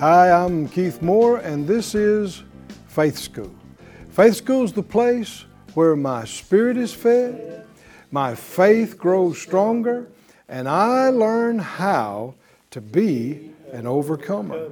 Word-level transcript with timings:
Hi, 0.00 0.30
I'm 0.30 0.68
Keith 0.68 1.02
Moore, 1.02 1.38
and 1.38 1.66
this 1.66 1.92
is 1.96 2.44
Faith 2.86 3.18
School. 3.18 3.52
Faith 4.10 4.36
School 4.36 4.62
is 4.62 4.72
the 4.72 4.80
place 4.80 5.44
where 5.74 5.96
my 5.96 6.24
spirit 6.24 6.76
is 6.76 6.94
fed, 6.94 7.66
my 8.12 8.36
faith 8.36 8.96
grows 8.96 9.42
stronger, 9.42 10.06
and 10.48 10.68
I 10.68 11.08
learn 11.08 11.58
how 11.58 12.36
to 12.70 12.80
be 12.80 13.50
an 13.72 13.88
overcomer. 13.88 14.70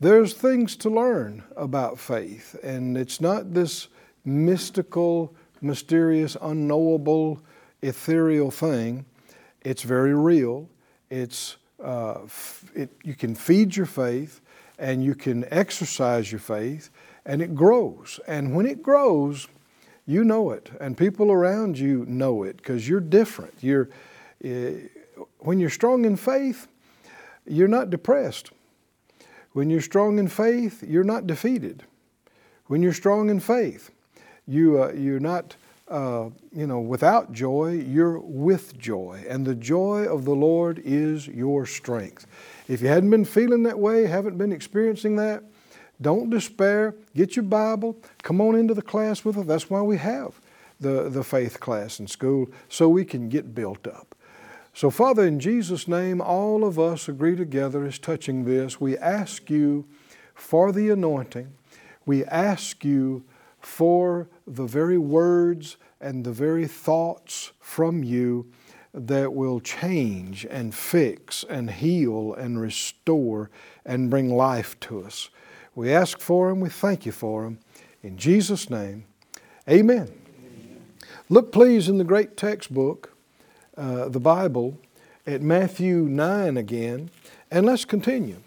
There's 0.00 0.34
things 0.34 0.74
to 0.78 0.90
learn 0.90 1.44
about 1.56 1.96
faith, 1.96 2.56
and 2.64 2.98
it's 2.98 3.20
not 3.20 3.54
this 3.54 3.86
mystical, 4.24 5.36
mysterious, 5.60 6.36
unknowable, 6.42 7.40
ethereal 7.80 8.50
thing. 8.50 9.04
It's 9.62 9.82
very 9.84 10.16
real. 10.16 10.68
It's 11.10 11.58
uh, 11.80 12.22
it, 12.74 12.90
you 13.04 13.14
can 13.14 13.36
feed 13.36 13.76
your 13.76 13.86
faith 13.86 14.40
and 14.78 15.02
you 15.04 15.14
can 15.14 15.44
exercise 15.50 16.30
your 16.30 16.38
faith, 16.38 16.90
and 17.26 17.42
it 17.42 17.54
grows. 17.54 18.20
And 18.26 18.54
when 18.54 18.66
it 18.66 18.82
grows, 18.82 19.48
you 20.06 20.24
know 20.24 20.50
it, 20.50 20.70
and 20.80 20.96
people 20.96 21.30
around 21.30 21.78
you 21.78 22.06
know 22.06 22.42
it 22.42 22.56
because 22.56 22.88
you're 22.88 23.00
different. 23.00 23.54
You're, 23.60 23.90
uh, 24.44 24.70
when 25.40 25.60
you're 25.60 25.70
strong 25.70 26.04
in 26.04 26.16
faith, 26.16 26.68
you're 27.46 27.68
not 27.68 27.90
depressed. 27.90 28.50
When 29.52 29.70
you're 29.70 29.80
strong 29.80 30.18
in 30.18 30.28
faith, 30.28 30.82
you're 30.86 31.04
not 31.04 31.26
defeated. 31.26 31.82
When 32.66 32.82
you're 32.82 32.92
strong 32.92 33.30
in 33.30 33.40
faith, 33.40 33.90
you, 34.46 34.82
uh, 34.82 34.92
you're 34.92 35.20
not 35.20 35.56
uh, 35.90 36.28
you 36.52 36.66
know, 36.66 36.80
without 36.80 37.32
joy, 37.32 37.72
you're 37.72 38.18
with 38.18 38.76
joy. 38.78 39.24
And 39.28 39.46
the 39.46 39.54
joy 39.54 40.04
of 40.04 40.24
the 40.24 40.34
Lord 40.34 40.80
is 40.84 41.26
your 41.26 41.66
strength. 41.66 42.26
If 42.68 42.82
you 42.82 42.88
hadn't 42.88 43.10
been 43.10 43.24
feeling 43.24 43.62
that 43.62 43.78
way, 43.78 44.06
haven't 44.06 44.38
been 44.38 44.52
experiencing 44.52 45.16
that, 45.16 45.42
don't 46.00 46.30
despair. 46.30 46.94
Get 47.14 47.36
your 47.36 47.44
Bible. 47.44 47.96
Come 48.22 48.40
on 48.40 48.54
into 48.54 48.74
the 48.74 48.82
class 48.82 49.24
with 49.24 49.36
us. 49.36 49.46
That's 49.46 49.70
why 49.70 49.82
we 49.82 49.96
have 49.96 50.40
the, 50.80 51.08
the 51.08 51.24
faith 51.24 51.58
class 51.58 51.98
in 51.98 52.06
school, 52.06 52.48
so 52.68 52.88
we 52.88 53.04
can 53.04 53.28
get 53.28 53.54
built 53.54 53.86
up. 53.86 54.14
So, 54.74 54.90
Father, 54.90 55.26
in 55.26 55.40
Jesus' 55.40 55.88
name, 55.88 56.20
all 56.20 56.64
of 56.64 56.78
us 56.78 57.08
agree 57.08 57.34
together 57.34 57.84
as 57.84 57.98
touching 57.98 58.44
this. 58.44 58.80
We 58.80 58.96
ask 58.96 59.50
you 59.50 59.86
for 60.34 60.70
the 60.70 60.90
anointing. 60.90 61.52
We 62.06 62.24
ask 62.26 62.84
you 62.84 63.24
for 63.60 64.28
the 64.46 64.66
very 64.66 64.98
words 64.98 65.76
and 66.00 66.24
the 66.24 66.32
very 66.32 66.66
thoughts 66.66 67.52
from 67.60 68.02
you 68.02 68.50
that 68.94 69.32
will 69.32 69.60
change 69.60 70.46
and 70.46 70.74
fix 70.74 71.44
and 71.48 71.70
heal 71.70 72.34
and 72.34 72.60
restore 72.60 73.50
and 73.84 74.10
bring 74.10 74.34
life 74.34 74.78
to 74.80 75.02
us. 75.04 75.30
We 75.74 75.92
ask 75.92 76.18
for 76.20 76.48
them, 76.48 76.60
we 76.60 76.68
thank 76.68 77.06
you 77.06 77.12
for 77.12 77.44
them. 77.44 77.58
In 78.02 78.16
Jesus' 78.16 78.70
name, 78.70 79.04
amen. 79.68 80.08
amen. 80.08 80.84
Look, 81.28 81.52
please, 81.52 81.88
in 81.88 81.98
the 81.98 82.04
great 82.04 82.36
textbook, 82.36 83.16
uh, 83.76 84.08
the 84.08 84.20
Bible, 84.20 84.78
at 85.26 85.42
Matthew 85.42 86.08
9 86.08 86.56
again, 86.56 87.10
and 87.50 87.66
let's 87.66 87.84
continue 87.84 88.40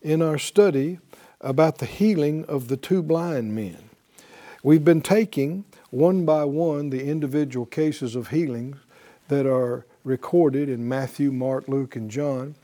in 0.00 0.22
our 0.22 0.38
study 0.38 0.98
about 1.40 1.78
the 1.78 1.86
healing 1.86 2.44
of 2.46 2.68
the 2.68 2.76
two 2.76 3.02
blind 3.02 3.54
men. 3.54 3.87
We've 4.64 4.84
been 4.84 5.02
taking 5.02 5.66
one 5.90 6.24
by 6.24 6.44
one 6.44 6.90
the 6.90 7.04
individual 7.04 7.64
cases 7.64 8.16
of 8.16 8.28
healing 8.28 8.74
that 9.28 9.46
are 9.46 9.86
recorded 10.02 10.68
in 10.68 10.88
Matthew, 10.88 11.30
Mark, 11.30 11.68
Luke, 11.68 11.94
and 11.94 12.10
John. 12.10 12.56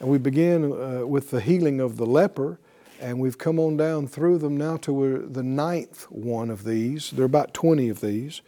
And 0.00 0.08
we 0.08 0.16
began 0.16 0.64
uh, 0.64 1.06
with 1.06 1.30
the 1.30 1.42
healing 1.42 1.78
of 1.78 1.98
the 1.98 2.06
leper, 2.06 2.58
and 3.00 3.18
we've 3.18 3.36
come 3.36 3.58
on 3.58 3.76
down 3.76 4.08
through 4.08 4.38
them 4.38 4.56
now 4.56 4.78
to 4.78 5.28
the 5.30 5.42
ninth 5.42 6.04
one 6.04 6.48
of 6.48 6.64
these. 6.64 7.10
There 7.10 7.24
are 7.24 7.26
about 7.26 7.52
20 7.52 7.90
of 7.90 8.00
these. 8.00 8.40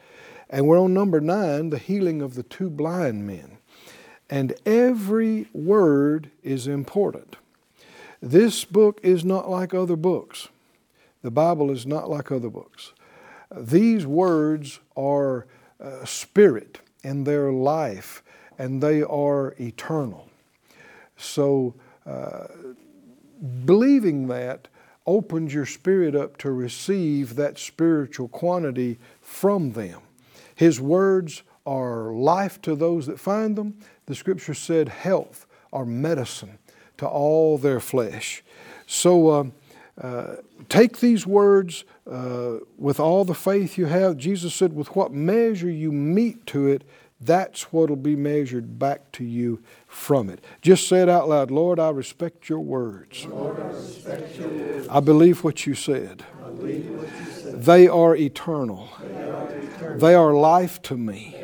And 0.49 0.67
we're 0.67 0.81
on 0.81 0.95
number 0.95 1.21
nine, 1.21 1.69
the 1.69 1.79
healing 1.79 2.23
of 2.23 2.37
the 2.37 2.43
two 2.43 2.71
blind 2.71 3.27
men. 3.27 3.59
And 4.31 4.55
every 4.65 5.49
word 5.53 6.31
is 6.43 6.67
important. 6.67 7.37
This 8.23 8.65
book 8.65 8.99
is 9.03 9.27
not 9.27 9.51
like 9.51 9.75
other 9.75 9.97
books. 9.97 10.49
The 11.25 11.31
Bible 11.31 11.71
is 11.71 11.87
not 11.87 12.11
like 12.11 12.31
other 12.31 12.51
books. 12.51 12.93
These 13.57 14.05
words 14.05 14.81
are 14.95 15.47
uh, 15.81 16.05
spirit 16.05 16.81
and 17.03 17.27
they're 17.27 17.51
life, 17.51 18.23
and 18.59 18.83
they 18.83 19.03
are 19.03 19.55
eternal. 19.59 20.29
So, 21.17 21.77
uh, 22.05 22.49
believing 23.65 24.29
that 24.29 24.69
opens 25.07 25.55
your 25.55 25.65
spirit 25.65 26.15
up 26.15 26.37
to 26.39 26.51
receive 26.51 27.37
that 27.37 27.59
spiritual 27.59 28.29
quantity 28.29 28.99
from 29.23 29.73
them. 29.73 30.03
His 30.55 30.79
words 30.79 31.43
are 31.65 32.12
life 32.12 32.61
to 32.62 32.77
those 32.77 33.06
that 33.06 33.19
find 33.19 33.56
them. 33.56 33.79
The 34.05 34.15
scripture 34.15 34.55
said 34.55 34.91
health 34.91 35.47
or 35.71 35.87
medicine 35.87 36.59
to 36.99 37.09
all 37.09 37.56
their 37.56 37.81
flesh. 37.81 38.43
So, 38.87 39.29
uh, 39.29 39.45
uh, 40.00 40.37
take 40.69 40.99
these 40.99 41.27
words 41.27 41.84
uh, 42.10 42.56
with 42.77 42.99
all 42.99 43.25
the 43.25 43.34
faith 43.34 43.78
you 43.78 43.87
have. 43.87 44.16
Jesus 44.16 44.55
said, 44.55 44.72
with 44.72 44.94
what 44.97 45.12
measure 45.12 45.71
you 45.71 45.93
meet 45.93 46.47
to 46.47 46.66
it, 46.66 46.84
that's 47.21 47.72
what 47.72 47.88
will 47.88 47.97
be 47.97 48.16
measured 48.16 48.78
back 48.78 49.12
to 49.12 49.25
you 49.25 49.62
from 49.87 50.28
it. 50.28 50.44
Just 50.60 50.88
say 50.88 51.00
it 51.00 51.09
out 51.09 51.28
loud 51.28 51.50
Lord, 51.50 51.78
I 51.78 51.91
respect 51.91 52.49
your 52.49 52.60
words. 52.60 53.25
Lord, 53.27 53.60
I, 53.60 53.66
respect 53.69 54.37
your 54.37 54.49
words. 54.49 54.88
I 54.88 55.00
believe 55.00 55.44
what 55.44 55.66
you 55.66 55.75
said. 55.75 56.25
They 57.47 57.88
are 57.88 58.16
eternal, 58.16 58.91
They 59.97 60.15
are 60.15 60.34
life 60.34 60.82
to 60.82 60.97
me, 60.97 61.37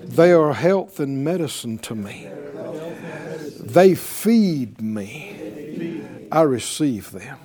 they 0.00 0.32
are 0.32 0.54
health 0.54 1.00
and 1.00 1.24
medicine 1.24 1.78
to 1.78 1.94
me. 1.94 2.28
They 3.60 3.94
feed 3.94 4.80
me. 4.80 6.04
I 6.30 6.42
receive 6.42 7.10
them. 7.10 7.38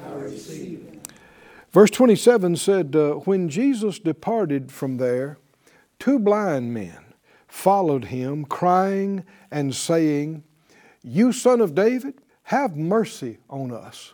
Verse 1.71 1.91
27 1.91 2.55
said, 2.55 2.95
uh, 2.95 3.13
When 3.13 3.49
Jesus 3.49 3.99
departed 3.99 4.71
from 4.71 4.97
there, 4.97 5.37
two 5.99 6.19
blind 6.19 6.73
men 6.73 6.97
followed 7.47 8.05
him, 8.05 8.45
crying 8.45 9.23
and 9.51 9.75
saying, 9.75 10.43
You 11.03 11.31
son 11.31 11.61
of 11.61 11.75
David, 11.75 12.15
have 12.43 12.75
mercy 12.75 13.37
on 13.49 13.71
us. 13.71 14.13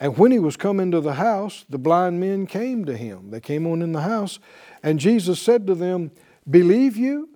And 0.00 0.16
when 0.16 0.30
he 0.30 0.38
was 0.38 0.56
come 0.56 0.78
into 0.78 1.00
the 1.00 1.14
house, 1.14 1.64
the 1.68 1.78
blind 1.78 2.20
men 2.20 2.46
came 2.46 2.84
to 2.84 2.96
him. 2.96 3.30
They 3.30 3.40
came 3.40 3.66
on 3.66 3.82
in 3.82 3.92
the 3.92 4.02
house, 4.02 4.38
and 4.82 5.00
Jesus 5.00 5.40
said 5.42 5.66
to 5.66 5.74
them, 5.74 6.12
Believe 6.48 6.96
you 6.96 7.28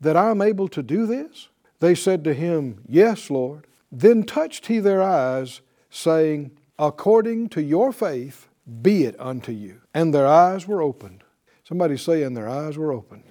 that 0.00 0.16
I 0.16 0.30
am 0.30 0.42
able 0.42 0.68
to 0.68 0.82
do 0.82 1.06
this? 1.06 1.48
They 1.80 1.94
said 1.94 2.24
to 2.24 2.34
him, 2.34 2.82
Yes, 2.86 3.30
Lord. 3.30 3.66
Then 3.90 4.22
touched 4.22 4.66
he 4.66 4.78
their 4.78 5.02
eyes, 5.02 5.62
saying, 5.90 6.52
According 6.80 7.50
to 7.50 7.62
your 7.62 7.92
faith, 7.92 8.48
be 8.80 9.04
it 9.04 9.14
unto 9.20 9.52
you. 9.52 9.82
And 9.92 10.14
their 10.14 10.26
eyes 10.26 10.66
were 10.66 10.80
opened. 10.80 11.22
Somebody 11.62 11.98
say, 11.98 12.22
and 12.22 12.34
their 12.34 12.48
eyes 12.48 12.78
were 12.78 12.90
opened. 12.90 13.24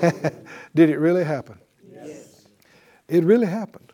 Did 0.74 0.88
it 0.88 0.98
really 0.98 1.24
happen? 1.24 1.58
Yes. 1.92 2.46
It 3.06 3.22
really 3.22 3.48
happened. 3.48 3.92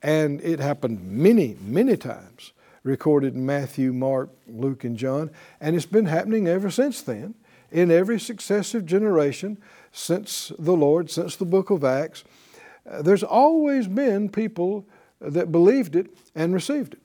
And 0.00 0.40
it 0.42 0.60
happened 0.60 1.02
many, 1.02 1.56
many 1.60 1.96
times, 1.96 2.52
recorded 2.84 3.34
in 3.34 3.44
Matthew, 3.44 3.92
Mark, 3.92 4.30
Luke, 4.46 4.84
and 4.84 4.96
John. 4.96 5.32
And 5.60 5.74
it's 5.74 5.84
been 5.84 6.06
happening 6.06 6.46
ever 6.46 6.70
since 6.70 7.02
then, 7.02 7.34
in 7.72 7.90
every 7.90 8.20
successive 8.20 8.86
generation 8.86 9.58
since 9.90 10.52
the 10.56 10.76
Lord, 10.76 11.10
since 11.10 11.34
the 11.34 11.44
book 11.44 11.70
of 11.70 11.82
Acts. 11.82 12.22
Uh, 12.88 13.02
there's 13.02 13.24
always 13.24 13.88
been 13.88 14.28
people 14.28 14.86
that 15.20 15.50
believed 15.50 15.96
it 15.96 16.16
and 16.36 16.54
received 16.54 16.94
it. 16.94 17.00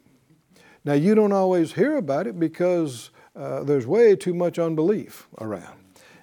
Now, 0.86 0.94
you 0.94 1.16
don't 1.16 1.32
always 1.32 1.74
hear 1.74 1.98
about 1.98 2.28
it 2.28 2.40
because 2.40 3.10
uh, 3.36 3.64
there's 3.64 3.88
way 3.88 4.16
too 4.16 4.34
much 4.34 4.60
unbelief 4.60 5.28
around. 5.40 5.80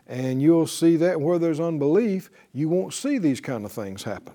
And 0.06 0.42
you'll 0.42 0.66
see 0.66 0.96
that 0.96 1.20
where 1.20 1.38
there's 1.38 1.60
unbelief, 1.60 2.30
you 2.52 2.68
won't 2.68 2.92
see 2.92 3.18
these 3.18 3.40
kind 3.40 3.64
of 3.64 3.72
things 3.72 4.02
happen. 4.02 4.34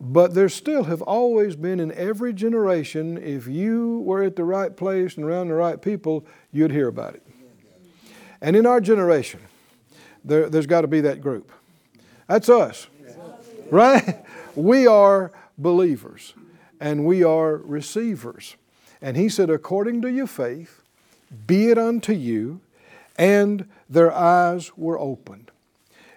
But 0.00 0.32
there 0.32 0.48
still 0.48 0.84
have 0.84 1.02
always 1.02 1.56
been 1.56 1.78
in 1.78 1.92
every 1.92 2.32
generation, 2.32 3.18
if 3.18 3.46
you 3.46 3.98
were 4.00 4.22
at 4.22 4.36
the 4.36 4.44
right 4.44 4.74
place 4.74 5.16
and 5.16 5.26
around 5.26 5.48
the 5.48 5.54
right 5.54 5.80
people, 5.80 6.24
you'd 6.52 6.70
hear 6.70 6.88
about 6.88 7.14
it. 7.14 7.26
And 8.40 8.56
in 8.56 8.64
our 8.64 8.80
generation, 8.80 9.40
there, 10.24 10.48
there's 10.48 10.66
got 10.66 10.82
to 10.82 10.88
be 10.88 11.02
that 11.02 11.20
group. 11.20 11.52
That's 12.26 12.48
us, 12.48 12.86
right? 13.70 14.24
We 14.56 14.88
are 14.88 15.30
believers 15.56 16.34
and 16.80 17.06
we 17.06 17.22
are 17.22 17.56
receivers. 17.56 18.56
And 19.02 19.16
he 19.16 19.28
said, 19.28 19.50
according 19.50 20.02
to 20.02 20.10
your 20.10 20.26
faith, 20.26 20.82
be 21.46 21.68
it 21.68 21.78
unto 21.78 22.12
you, 22.12 22.60
and 23.16 23.68
their 23.88 24.12
eyes 24.12 24.76
were 24.76 24.98
opened. 24.98 25.50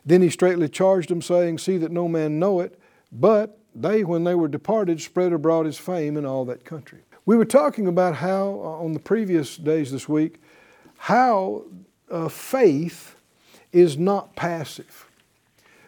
Then 0.05 0.21
he 0.21 0.29
straightly 0.29 0.67
charged 0.67 1.09
them, 1.09 1.21
saying, 1.21 1.59
See 1.59 1.77
that 1.77 1.91
no 1.91 2.07
man 2.07 2.39
know 2.39 2.59
it, 2.59 2.79
but 3.11 3.57
they, 3.73 4.03
when 4.03 4.23
they 4.23 4.35
were 4.35 4.47
departed, 4.47 5.01
spread 5.01 5.33
abroad 5.33 5.65
his 5.65 5.77
fame 5.77 6.17
in 6.17 6.25
all 6.25 6.45
that 6.45 6.65
country. 6.65 6.99
We 7.25 7.37
were 7.37 7.45
talking 7.45 7.87
about 7.87 8.15
how, 8.15 8.59
uh, 8.63 8.83
on 8.83 8.93
the 8.93 8.99
previous 8.99 9.55
days 9.55 9.91
this 9.91 10.09
week, 10.09 10.41
how 10.97 11.63
uh, 12.11 12.27
faith 12.27 13.15
is 13.71 13.97
not 13.97 14.35
passive. 14.35 15.07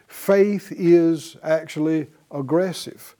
Faith 0.08 0.72
is 0.72 1.36
actually 1.42 2.08
aggressive. 2.30 3.14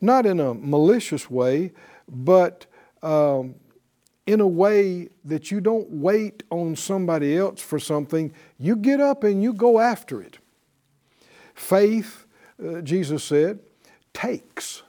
Not 0.00 0.26
in 0.26 0.40
a 0.40 0.54
malicious 0.54 1.30
way, 1.30 1.72
but 2.08 2.66
um, 3.02 3.54
in 4.26 4.40
a 4.40 4.46
way 4.46 5.08
that 5.24 5.50
you 5.50 5.60
don't 5.60 5.88
wait 5.90 6.42
on 6.50 6.76
somebody 6.76 7.36
else 7.36 7.60
for 7.60 7.78
something. 7.78 8.32
You 8.58 8.76
get 8.76 9.00
up 9.00 9.24
and 9.24 9.42
you 9.42 9.52
go 9.52 9.78
after 9.78 10.20
it. 10.20 10.38
Faith, 11.54 12.26
uh, 12.64 12.80
Jesus 12.82 13.24
said, 13.24 13.60
takes. 14.12 14.82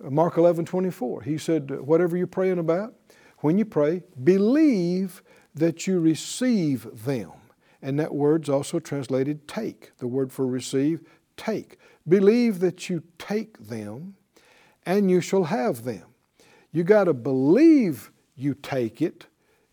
Mark 0.00 0.36
11, 0.36 0.64
24. 0.64 1.22
He 1.22 1.38
said, 1.38 1.70
Whatever 1.80 2.16
you're 2.16 2.26
praying 2.26 2.58
about, 2.58 2.94
when 3.38 3.58
you 3.58 3.64
pray, 3.64 4.02
believe 4.22 5.22
that 5.54 5.86
you 5.86 6.00
receive 6.00 7.04
them. 7.04 7.32
And 7.82 7.98
that 8.00 8.14
word's 8.14 8.48
also 8.48 8.78
translated 8.78 9.46
take. 9.46 9.96
The 9.98 10.06
word 10.06 10.32
for 10.32 10.46
receive, 10.46 11.00
take. 11.36 11.78
Believe 12.08 12.60
that 12.60 12.88
you 12.88 13.02
take 13.18 13.68
them 13.68 14.16
and 14.84 15.10
you 15.10 15.20
shall 15.20 15.44
have 15.44 15.84
them. 15.84 16.04
You 16.76 16.84
got 16.84 17.04
to 17.04 17.14
believe 17.14 18.12
you 18.34 18.52
take 18.52 19.00
it 19.00 19.24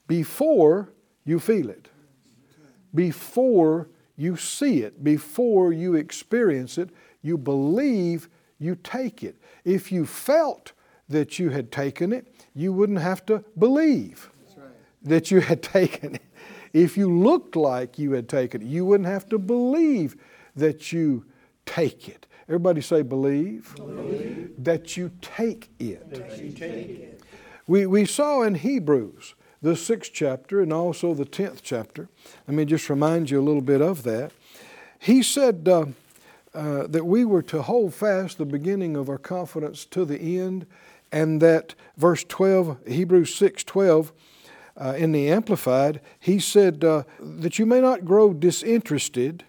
before 0.08 0.94
you 1.26 1.38
feel 1.38 1.70
it, 1.70 1.90
before 2.96 3.90
you 4.16 4.38
see 4.38 4.84
it, 4.84 5.04
before 5.04 5.74
you 5.74 5.96
experience 5.96 6.78
it. 6.78 6.92
You 7.22 7.38
believe 7.38 8.30
you 8.58 8.76
take 8.76 9.22
it. 9.22 9.36
If 9.66 9.92
you 9.92 10.06
felt 10.06 10.72
that 11.10 11.38
you 11.38 11.50
had 11.50 11.74
taken 11.74 12.14
it, 12.14 12.34
you 12.56 12.72
wouldn't 12.72 13.00
have 13.00 13.26
to 13.26 13.44
believe 13.60 14.30
right. 14.56 14.70
that 15.02 15.30
you 15.30 15.42
had 15.42 15.62
taken 15.82 16.16
it. 16.16 16.24
If 16.72 16.96
you 16.96 17.14
looked 17.14 17.58
like 17.58 18.00
you 18.00 18.14
had 18.14 18.30
taken 18.30 18.62
it, 18.62 18.68
you 18.68 18.86
wouldn't 18.86 19.10
have 19.10 19.28
to 19.28 19.38
believe 19.38 20.16
that 20.56 20.94
you 20.94 21.26
take 21.66 22.08
it. 22.08 22.28
Everybody 22.48 22.82
say, 22.82 23.02
believe, 23.02 23.74
believe. 23.76 24.52
That, 24.58 24.98
you 24.98 25.12
take 25.22 25.70
it. 25.80 26.10
that 26.10 26.38
you 26.42 26.52
take 26.52 26.90
it. 26.90 27.22
We, 27.68 27.86
we 27.86 28.06
saw 28.06 28.42
in 28.42 28.56
Hebrews, 28.56 29.36
the 29.62 29.78
sixth 29.78 30.12
chapter 30.14 30.62
and 30.62 30.74
also 30.74 31.14
the 31.14 31.26
tenth 31.26 31.62
chapter. 31.64 32.10
Let 32.48 32.56
me 32.56 32.66
just 32.66 32.90
remind 32.90 33.30
you 33.30 33.40
a 33.40 33.42
little 33.42 33.62
bit 33.62 33.82
of 33.82 34.04
that. 34.04 34.32
He 35.00 35.24
said 35.24 35.68
uh, 35.68 35.86
uh, 36.54 36.88
that 36.88 37.06
we 37.06 37.24
were 37.24 37.42
to 37.44 37.62
hold 37.62 37.94
fast 37.94 38.38
the 38.38 38.46
beginning 38.46 38.98
of 38.98 39.10
our 39.10 39.18
confidence 39.18 39.86
to 39.86 40.04
the 40.04 40.40
end, 40.40 40.66
and 41.12 41.42
that 41.42 41.76
verse 41.96 42.26
12, 42.26 42.78
Hebrews 42.88 43.34
6 43.36 43.64
12, 43.64 44.12
uh, 44.76 44.96
in 44.98 45.12
the 45.12 45.30
Amplified, 45.30 46.02
he 46.20 46.40
said 46.40 46.84
uh, 46.84 47.04
that 47.20 47.58
you 47.58 47.66
may 47.66 47.80
not 47.80 48.06
grow 48.06 48.34
disinterested 48.34 49.46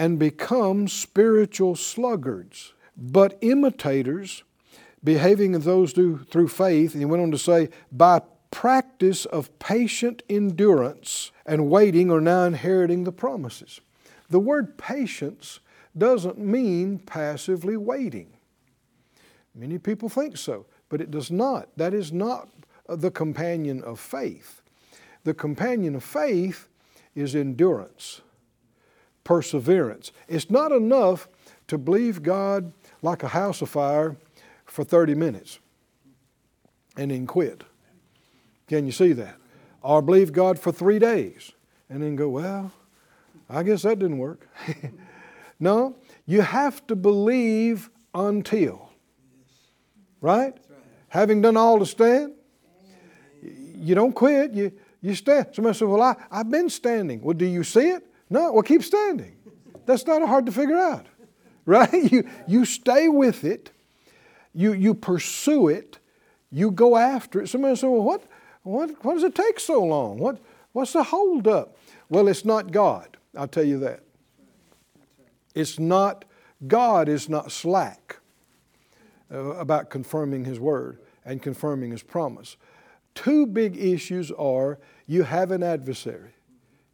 and 0.00 0.18
become 0.18 0.88
spiritual 0.88 1.76
sluggards, 1.76 2.72
but 2.96 3.36
imitators, 3.42 4.44
behaving 5.04 5.54
as 5.54 5.66
those 5.66 5.92
do 5.92 6.16
through 6.30 6.48
faith. 6.48 6.94
And 6.94 7.02
he 7.02 7.04
went 7.04 7.22
on 7.22 7.30
to 7.32 7.36
say, 7.36 7.68
by 7.92 8.22
practice 8.50 9.26
of 9.26 9.58
patient 9.58 10.22
endurance 10.30 11.32
and 11.44 11.68
waiting 11.68 12.10
are 12.10 12.22
now 12.22 12.44
inheriting 12.44 13.04
the 13.04 13.12
promises. 13.12 13.82
The 14.30 14.40
word 14.40 14.78
patience 14.78 15.60
doesn't 15.96 16.38
mean 16.38 17.00
passively 17.00 17.76
waiting. 17.76 18.28
Many 19.54 19.76
people 19.76 20.08
think 20.08 20.38
so, 20.38 20.64
but 20.88 21.02
it 21.02 21.10
does 21.10 21.30
not. 21.30 21.68
That 21.76 21.92
is 21.92 22.10
not 22.10 22.48
the 22.88 23.10
companion 23.10 23.82
of 23.82 24.00
faith. 24.00 24.62
The 25.24 25.34
companion 25.34 25.94
of 25.94 26.02
faith 26.02 26.68
is 27.14 27.36
endurance 27.36 28.22
perseverance. 29.30 30.10
It's 30.26 30.50
not 30.50 30.72
enough 30.72 31.28
to 31.68 31.78
believe 31.78 32.20
God 32.20 32.72
like 33.00 33.22
a 33.22 33.28
house 33.28 33.62
of 33.62 33.68
fire 33.68 34.16
for 34.66 34.82
30 34.82 35.14
minutes 35.14 35.60
and 36.96 37.12
then 37.12 37.28
quit. 37.28 37.62
Can 38.66 38.86
you 38.86 38.90
see 38.90 39.12
that? 39.12 39.36
Or 39.82 40.02
believe 40.02 40.32
God 40.32 40.58
for 40.58 40.72
three 40.72 40.98
days 40.98 41.52
and 41.88 42.02
then 42.02 42.16
go, 42.16 42.28
well, 42.28 42.72
I 43.48 43.62
guess 43.62 43.82
that 43.82 44.00
didn't 44.00 44.18
work. 44.18 44.48
no, 45.60 45.94
you 46.26 46.40
have 46.40 46.84
to 46.88 46.96
believe 46.96 47.88
until. 48.12 48.90
Right? 50.20 50.56
Having 51.06 51.42
done 51.42 51.56
all 51.56 51.78
to 51.78 51.86
stand, 51.86 52.32
you 53.76 53.94
don't 53.94 54.12
quit, 54.12 54.54
you, 54.54 54.72
you 55.00 55.14
stand. 55.14 55.46
Somebody 55.52 55.78
says, 55.78 55.86
Well, 55.86 56.02
I, 56.02 56.16
I've 56.32 56.50
been 56.50 56.68
standing. 56.68 57.22
Well, 57.22 57.34
do 57.34 57.46
you 57.46 57.62
see 57.62 57.90
it? 57.90 58.09
No, 58.30 58.52
well, 58.52 58.62
keep 58.62 58.84
standing. 58.84 59.36
That's 59.86 60.06
not 60.06 60.26
hard 60.26 60.46
to 60.46 60.52
figure 60.52 60.78
out, 60.78 61.06
right? 61.66 61.92
You, 61.92 62.28
you 62.46 62.64
stay 62.64 63.08
with 63.08 63.44
it, 63.44 63.72
you, 64.54 64.72
you 64.72 64.94
pursue 64.94 65.68
it, 65.68 65.98
you 66.50 66.70
go 66.70 66.96
after 66.96 67.42
it. 67.42 67.48
Somebody 67.48 67.74
says, 67.74 67.82
well, 67.84 68.02
what, 68.02 68.22
what, 68.62 69.04
what 69.04 69.14
does 69.14 69.24
it 69.24 69.34
take 69.34 69.58
so 69.58 69.82
long? 69.82 70.18
What, 70.18 70.40
what's 70.72 70.92
the 70.92 71.02
holdup? 71.02 71.76
Well, 72.08 72.28
it's 72.28 72.44
not 72.44 72.70
God. 72.70 73.16
I'll 73.36 73.48
tell 73.48 73.64
you 73.64 73.80
that. 73.80 74.00
It's 75.54 75.78
not, 75.78 76.24
God 76.66 77.08
is 77.08 77.28
not 77.28 77.50
slack 77.50 78.18
uh, 79.32 79.38
about 79.38 79.90
confirming 79.90 80.44
His 80.44 80.60
word 80.60 80.98
and 81.24 81.42
confirming 81.42 81.90
His 81.90 82.02
promise. 82.02 82.56
Two 83.14 83.46
big 83.46 83.76
issues 83.76 84.30
are 84.32 84.78
you 85.06 85.24
have 85.24 85.50
an 85.50 85.62
adversary 85.62 86.30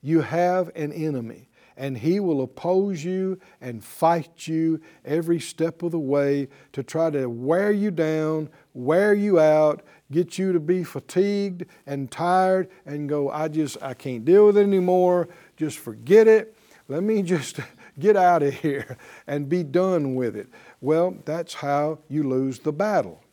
you 0.07 0.21
have 0.21 0.71
an 0.77 0.93
enemy, 0.93 1.49
and 1.77 1.99
he 1.99 2.21
will 2.21 2.41
oppose 2.41 3.03
you 3.03 3.41
and 3.61 3.83
fight 3.83 4.47
you 4.47 4.81
every 5.05 5.41
step 5.41 5.83
of 5.83 5.91
the 5.91 5.99
way 5.99 6.47
to 6.73 6.85
try 6.85 7.11
to 7.11 7.27
wear 7.27 7.73
you 7.73 7.91
down, 7.91 8.49
wear 8.73 9.15
you 9.15 9.41
out, 9.41 9.83
get 10.13 10.39
you 10.39 10.53
to 10.53 10.61
be 10.61 10.85
fatigued 10.85 11.67
and 11.89 12.09
tired 12.09 12.69
and 12.87 13.09
go, 13.09 13.31
I 13.31 13.49
just, 13.49 13.83
I 13.83 13.95
can't 13.95 14.25
deal 14.25 14.47
with 14.47 14.59
it 14.59 14.63
anymore. 14.63 15.29
Just 15.57 15.81
forget 15.81 16.29
it. 16.29 16.57
Let 16.87 17.03
me 17.03 17.21
just 17.35 17.59
get 17.99 18.17
out 18.17 18.45
of 18.45 18.55
here 18.55 18.97
and 19.27 19.49
be 19.49 19.65
done 19.65 20.15
with 20.15 20.37
it. 20.37 20.47
Well, 20.81 21.17
that's 21.25 21.55
how 21.55 21.99
you 22.09 22.23
lose 22.23 22.61
the 22.61 22.73
battle. 22.73 23.25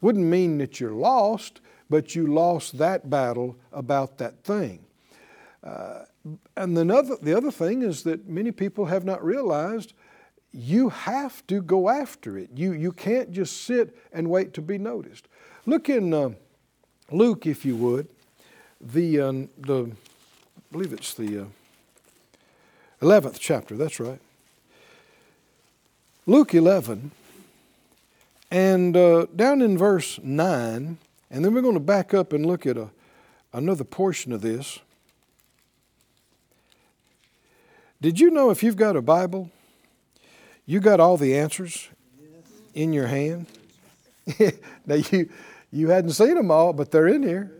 Wouldn't 0.00 0.24
mean 0.24 0.58
that 0.58 0.78
you're 0.78 0.92
lost, 0.92 1.60
but 1.90 2.14
you 2.14 2.28
lost 2.28 2.78
that 2.78 3.10
battle 3.10 3.56
about 3.72 4.18
that 4.18 4.44
thing. 4.44 4.84
Uh, 5.64 6.04
and 6.56 6.76
the 6.76 6.94
other, 6.94 7.16
the 7.20 7.34
other 7.34 7.50
thing 7.50 7.82
is 7.82 8.02
that 8.02 8.28
many 8.28 8.52
people 8.52 8.84
have 8.86 9.04
not 9.04 9.24
realized 9.24 9.94
you 10.52 10.90
have 10.90 11.44
to 11.48 11.60
go 11.60 11.88
after 11.88 12.38
it. 12.38 12.50
You, 12.54 12.72
you 12.72 12.92
can't 12.92 13.32
just 13.32 13.64
sit 13.64 13.96
and 14.12 14.30
wait 14.30 14.54
to 14.54 14.62
be 14.62 14.78
noticed. 14.78 15.26
Look 15.66 15.88
in 15.88 16.14
uh, 16.14 16.30
Luke, 17.10 17.46
if 17.46 17.64
you 17.64 17.76
would, 17.76 18.08
the, 18.80 19.20
uh, 19.20 19.32
the 19.58 19.90
I 19.90 20.60
believe 20.70 20.92
it's 20.92 21.14
the 21.14 21.42
uh, 21.42 21.44
11th 23.00 23.38
chapter, 23.40 23.76
that's 23.76 23.98
right. 23.98 24.20
Luke 26.26 26.54
11, 26.54 27.10
and 28.50 28.96
uh, 28.96 29.26
down 29.34 29.60
in 29.60 29.76
verse 29.76 30.18
9, 30.22 30.98
and 31.30 31.44
then 31.44 31.52
we're 31.52 31.62
going 31.62 31.74
to 31.74 31.80
back 31.80 32.14
up 32.14 32.32
and 32.32 32.46
look 32.46 32.64
at 32.66 32.76
a, 32.76 32.90
another 33.52 33.84
portion 33.84 34.32
of 34.32 34.40
this. 34.40 34.78
Did 38.00 38.20
you 38.20 38.30
know 38.30 38.50
if 38.50 38.62
you've 38.62 38.76
got 38.76 38.96
a 38.96 39.02
Bible, 39.02 39.50
you 40.66 40.80
got 40.80 41.00
all 41.00 41.16
the 41.16 41.36
answers 41.36 41.88
in 42.74 42.92
your 42.92 43.06
hand? 43.06 43.46
now 44.86 44.94
you 44.94 45.28
you 45.74 45.88
hadn't 45.88 46.12
seen 46.12 46.36
them 46.36 46.52
all, 46.52 46.72
but 46.72 46.92
they're 46.92 47.08
in 47.08 47.24
here, 47.24 47.50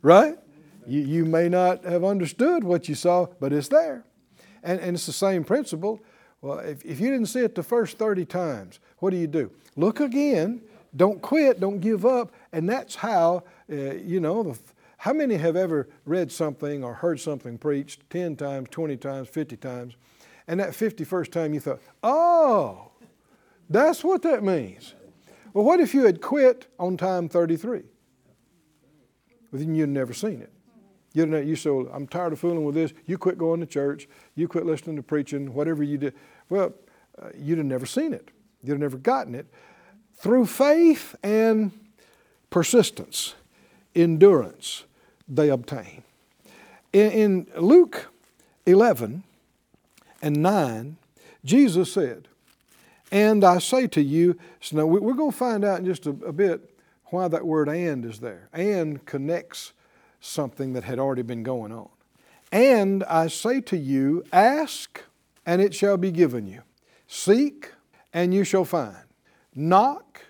right? 0.00 0.38
You, 0.86 1.00
you 1.00 1.24
may 1.26 1.50
not 1.50 1.84
have 1.84 2.04
understood 2.04 2.64
what 2.64 2.88
you 2.88 2.94
saw, 2.94 3.26
but 3.38 3.52
it's 3.52 3.68
there. 3.68 4.02
And, 4.62 4.80
and 4.80 4.96
it's 4.96 5.04
the 5.04 5.12
same 5.12 5.44
principle. 5.44 6.00
Well, 6.40 6.60
if, 6.60 6.82
if 6.86 7.00
you 7.00 7.10
didn't 7.10 7.26
see 7.26 7.40
it 7.40 7.54
the 7.54 7.62
first 7.62 7.98
30 7.98 8.24
times, 8.24 8.80
what 8.98 9.10
do 9.10 9.18
you 9.18 9.26
do? 9.26 9.50
Look 9.76 10.00
again. 10.00 10.62
Don't 10.96 11.20
quit. 11.20 11.60
Don't 11.60 11.80
give 11.80 12.06
up. 12.06 12.32
And 12.52 12.66
that's 12.66 12.94
how, 12.94 13.44
uh, 13.70 13.74
you 13.74 14.20
know, 14.20 14.42
the, 14.42 14.58
how 15.00 15.14
many 15.14 15.36
have 15.36 15.56
ever 15.56 15.88
read 16.04 16.30
something 16.30 16.84
or 16.84 16.92
heard 16.92 17.18
something 17.18 17.56
preached 17.56 18.02
10 18.10 18.36
times, 18.36 18.68
20 18.70 18.98
times, 18.98 19.30
50 19.30 19.56
times, 19.56 19.94
and 20.46 20.60
that 20.60 20.72
51st 20.72 21.32
time 21.32 21.54
you 21.54 21.60
thought, 21.60 21.80
oh, 22.02 22.90
that's 23.70 24.04
what 24.04 24.20
that 24.22 24.42
means. 24.42 24.92
Well, 25.54 25.64
what 25.64 25.80
if 25.80 25.94
you 25.94 26.04
had 26.04 26.20
quit 26.20 26.66
on 26.78 26.98
time 26.98 27.30
33? 27.30 27.80
Well, 29.50 29.58
then 29.58 29.74
you'd 29.74 29.88
never 29.88 30.12
seen 30.12 30.42
it. 30.42 30.52
You'd 31.14 31.30
know, 31.30 31.40
you 31.40 31.56
say, 31.56 31.70
I'm 31.70 32.06
tired 32.06 32.34
of 32.34 32.38
fooling 32.38 32.64
with 32.64 32.74
this. 32.74 32.92
You 33.06 33.16
quit 33.16 33.38
going 33.38 33.60
to 33.60 33.66
church. 33.66 34.06
You 34.34 34.48
quit 34.48 34.66
listening 34.66 34.96
to 34.96 35.02
preaching, 35.02 35.54
whatever 35.54 35.82
you 35.82 35.96
did. 35.96 36.14
Well, 36.50 36.74
uh, 37.18 37.28
you'd 37.34 37.56
have 37.56 37.66
never 37.66 37.86
seen 37.86 38.12
it. 38.12 38.32
You'd 38.62 38.72
have 38.72 38.80
never 38.80 38.98
gotten 38.98 39.34
it. 39.34 39.46
Through 40.16 40.44
faith 40.44 41.14
and 41.22 41.72
persistence, 42.50 43.34
endurance, 43.94 44.84
they 45.30 45.48
obtain. 45.48 46.02
In, 46.92 47.46
Luke 47.56 48.08
11 48.66 49.22
and 50.20 50.36
9, 50.42 50.96
Jesus 51.44 51.92
said, 51.92 52.28
And 53.12 53.44
I 53.44 53.58
say 53.58 53.86
to 53.88 54.02
you, 54.02 54.36
so 54.60 54.76
now 54.76 54.86
we're 54.86 55.14
going 55.14 55.30
to 55.30 55.36
find 55.36 55.64
out 55.64 55.78
in 55.78 55.86
just 55.86 56.06
a, 56.06 56.10
a 56.10 56.32
bit 56.32 56.68
why 57.06 57.28
that 57.28 57.46
word 57.46 57.68
and 57.68 58.04
is 58.04 58.20
there. 58.20 58.48
And 58.52 59.04
connects 59.06 59.72
something 60.20 60.72
that 60.74 60.84
had 60.84 60.98
already 60.98 61.22
been 61.22 61.42
going 61.42 61.72
on. 61.72 61.88
And 62.52 63.04
I 63.04 63.28
say 63.28 63.60
to 63.62 63.76
you, 63.76 64.24
ask, 64.32 65.02
and 65.46 65.62
it 65.62 65.74
shall 65.74 65.96
be 65.96 66.10
given 66.10 66.46
you. 66.46 66.62
Seek, 67.06 67.72
and 68.12 68.34
you 68.34 68.44
shall 68.44 68.64
find. 68.64 68.96
Knock, 69.54 70.22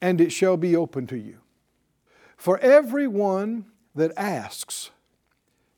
and 0.00 0.20
it 0.20 0.30
shall 0.30 0.56
be 0.56 0.76
open 0.76 1.06
to 1.08 1.16
you. 1.16 1.38
For 2.36 2.58
everyone 2.58 3.66
that 3.94 4.12
asks 4.16 4.90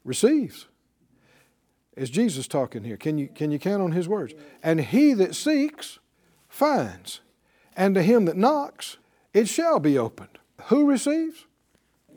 receives. 0.05 0.67
Is 1.97 2.11
Jesus 2.11 2.49
talking 2.49 2.85
here? 2.85 2.97
Can 2.97 3.19
you, 3.19 3.29
can 3.29 3.50
you 3.50 3.59
count 3.59 3.83
on 3.83 3.93
his 3.93 4.09
words? 4.09 4.35
And 4.62 4.81
he 4.81 5.12
that 5.14 5.35
seeks 5.35 5.99
finds, 6.49 7.21
and 7.76 7.95
to 7.95 8.02
him 8.02 8.25
that 8.25 8.37
knocks 8.37 8.97
it 9.33 9.49
shall 9.49 9.79
be 9.79 9.97
opened. 9.99 10.38
Who 10.64 10.87
receives? 10.87 11.47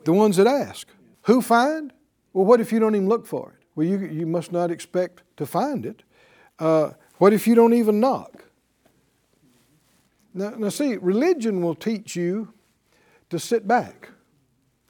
The 0.04 0.12
ones 0.12 0.36
that 0.36 0.46
ask. 0.46 0.88
Who 1.22 1.40
find? 1.40 1.92
Well, 2.32 2.44
what 2.44 2.60
if 2.60 2.72
you 2.72 2.80
don't 2.80 2.94
even 2.94 3.08
look 3.08 3.26
for 3.26 3.50
it? 3.56 3.66
Well, 3.74 3.86
you, 3.86 3.98
you 3.98 4.26
must 4.26 4.52
not 4.52 4.70
expect 4.70 5.22
to 5.36 5.46
find 5.46 5.86
it. 5.86 6.02
Uh, 6.58 6.90
what 7.18 7.32
if 7.32 7.46
you 7.46 7.54
don't 7.54 7.74
even 7.74 8.00
knock? 8.00 8.44
Now, 10.32 10.50
now, 10.50 10.68
see, 10.68 10.96
religion 10.96 11.62
will 11.62 11.76
teach 11.76 12.16
you 12.16 12.52
to 13.30 13.38
sit 13.38 13.68
back. 13.68 14.10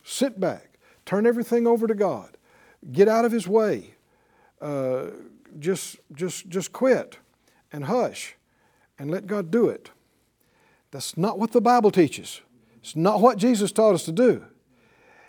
Sit 0.03 0.41
back. 0.41 0.74
Turn 1.05 1.27
everything 1.27 1.67
over 1.67 1.87
to 1.87 1.95
God. 1.95 2.37
Get 2.93 3.09
out 3.09 3.25
of 3.25 3.33
His 3.33 3.47
way. 3.47 3.95
Uh, 4.61 5.07
just, 5.59 5.99
just, 6.15 6.49
just 6.49 6.73
quit 6.73 7.19
and 7.73 7.85
hush 7.85 8.37
and 8.99 9.11
let 9.11 9.27
God 9.27 9.51
do 9.51 9.69
it. 9.69 9.91
That's 10.91 11.17
not 11.17 11.39
what 11.39 11.53
the 11.53 11.61
Bible 11.61 11.91
teaches. 11.91 12.41
It's 12.77 12.95
not 12.95 13.21
what 13.21 13.39
Jesus 13.39 13.73
taught 13.73 13.95
us 13.95 14.05
to 14.05 14.13
do. 14.13 14.45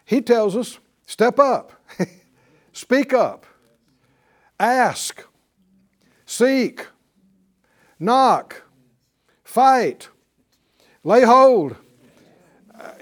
He 0.05 0.21
tells 0.21 0.55
us 0.55 0.77
step 1.07 1.39
up, 1.39 1.71
speak 2.73 3.13
up, 3.13 3.45
ask, 4.59 5.25
seek, 6.25 6.85
knock, 7.99 8.63
fight, 9.43 10.09
lay 11.03 11.23
hold. 11.23 11.75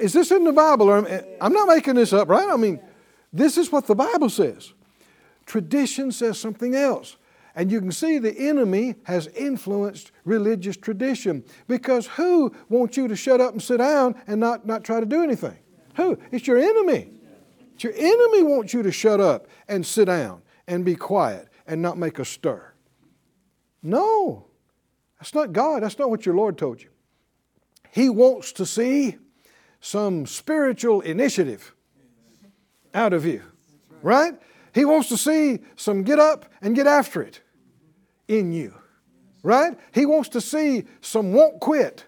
Is 0.03 0.11
this 0.11 0.31
in 0.31 0.43
the 0.43 0.51
Bible? 0.51 0.91
I'm 0.91 1.53
not 1.53 1.69
making 1.69 1.95
this 1.95 2.11
up, 2.11 2.27
right? 2.27 2.49
I 2.49 2.57
mean, 2.57 2.81
this 3.31 3.57
is 3.57 3.71
what 3.71 3.87
the 3.87 3.95
Bible 3.95 4.29
says. 4.29 4.73
Tradition 5.45 6.11
says 6.11 6.37
something 6.37 6.75
else. 6.75 7.15
And 7.55 7.71
you 7.71 7.79
can 7.79 7.93
see 7.93 8.17
the 8.17 8.37
enemy 8.49 8.95
has 9.03 9.27
influenced 9.27 10.11
religious 10.25 10.75
tradition 10.75 11.45
because 11.69 12.05
who 12.05 12.53
wants 12.67 12.97
you 12.97 13.07
to 13.07 13.15
shut 13.15 13.39
up 13.39 13.53
and 13.53 13.63
sit 13.63 13.77
down 13.77 14.15
and 14.27 14.41
not, 14.41 14.65
not 14.65 14.83
try 14.83 14.99
to 14.99 15.05
do 15.05 15.23
anything? 15.23 15.57
Who? 15.95 16.17
It's 16.31 16.47
your 16.47 16.57
enemy. 16.57 17.09
It's 17.75 17.85
your 17.85 17.93
enemy 17.95 18.43
wants 18.43 18.73
you 18.73 18.83
to 18.83 18.91
shut 18.91 19.21
up 19.21 19.47
and 19.69 19.85
sit 19.85 20.05
down 20.05 20.41
and 20.67 20.83
be 20.83 20.95
quiet 20.95 21.47
and 21.65 21.81
not 21.81 21.97
make 21.97 22.19
a 22.19 22.25
stir. 22.25 22.73
No, 23.81 24.47
that's 25.17 25.33
not 25.33 25.53
God. 25.53 25.81
That's 25.81 25.97
not 25.97 26.09
what 26.09 26.25
your 26.25 26.35
Lord 26.35 26.57
told 26.57 26.81
you. 26.81 26.89
He 27.89 28.09
wants 28.09 28.51
to 28.53 28.65
see 28.65 29.17
some 29.83 30.25
spiritual 30.25 31.01
initiative 31.01 31.75
out 32.93 33.11
of 33.11 33.25
you, 33.25 33.41
right? 34.01 34.33
He 34.73 34.85
wants 34.85 35.09
to 35.09 35.17
see 35.17 35.59
some 35.75 36.03
get 36.03 36.19
up 36.19 36.45
and 36.61 36.73
get 36.73 36.87
after 36.87 37.21
it 37.21 37.41
in 38.29 38.53
you, 38.53 38.73
right? 39.43 39.77
He 39.91 40.05
wants 40.05 40.29
to 40.29 40.41
see 40.41 40.85
some 41.01 41.33
won't 41.33 41.59
quit 41.59 42.05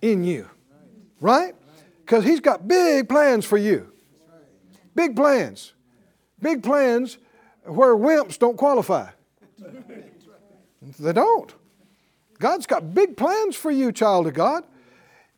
in 0.00 0.22
you, 0.22 0.48
right? 1.20 1.56
Because 2.06 2.24
He's 2.24 2.38
got 2.38 2.68
big 2.68 3.08
plans 3.08 3.44
for 3.44 3.58
you. 3.58 3.92
Big 4.94 5.16
plans. 5.16 5.72
Big 6.40 6.62
plans 6.62 7.18
where 7.64 7.96
wimps 7.96 8.38
don't 8.38 8.56
qualify. 8.56 9.10
They 11.00 11.12
don't. 11.12 11.52
God's 12.38 12.66
got 12.66 12.94
big 12.94 13.16
plans 13.16 13.56
for 13.56 13.72
you, 13.72 13.90
child 13.90 14.28
of 14.28 14.34
God. 14.34 14.62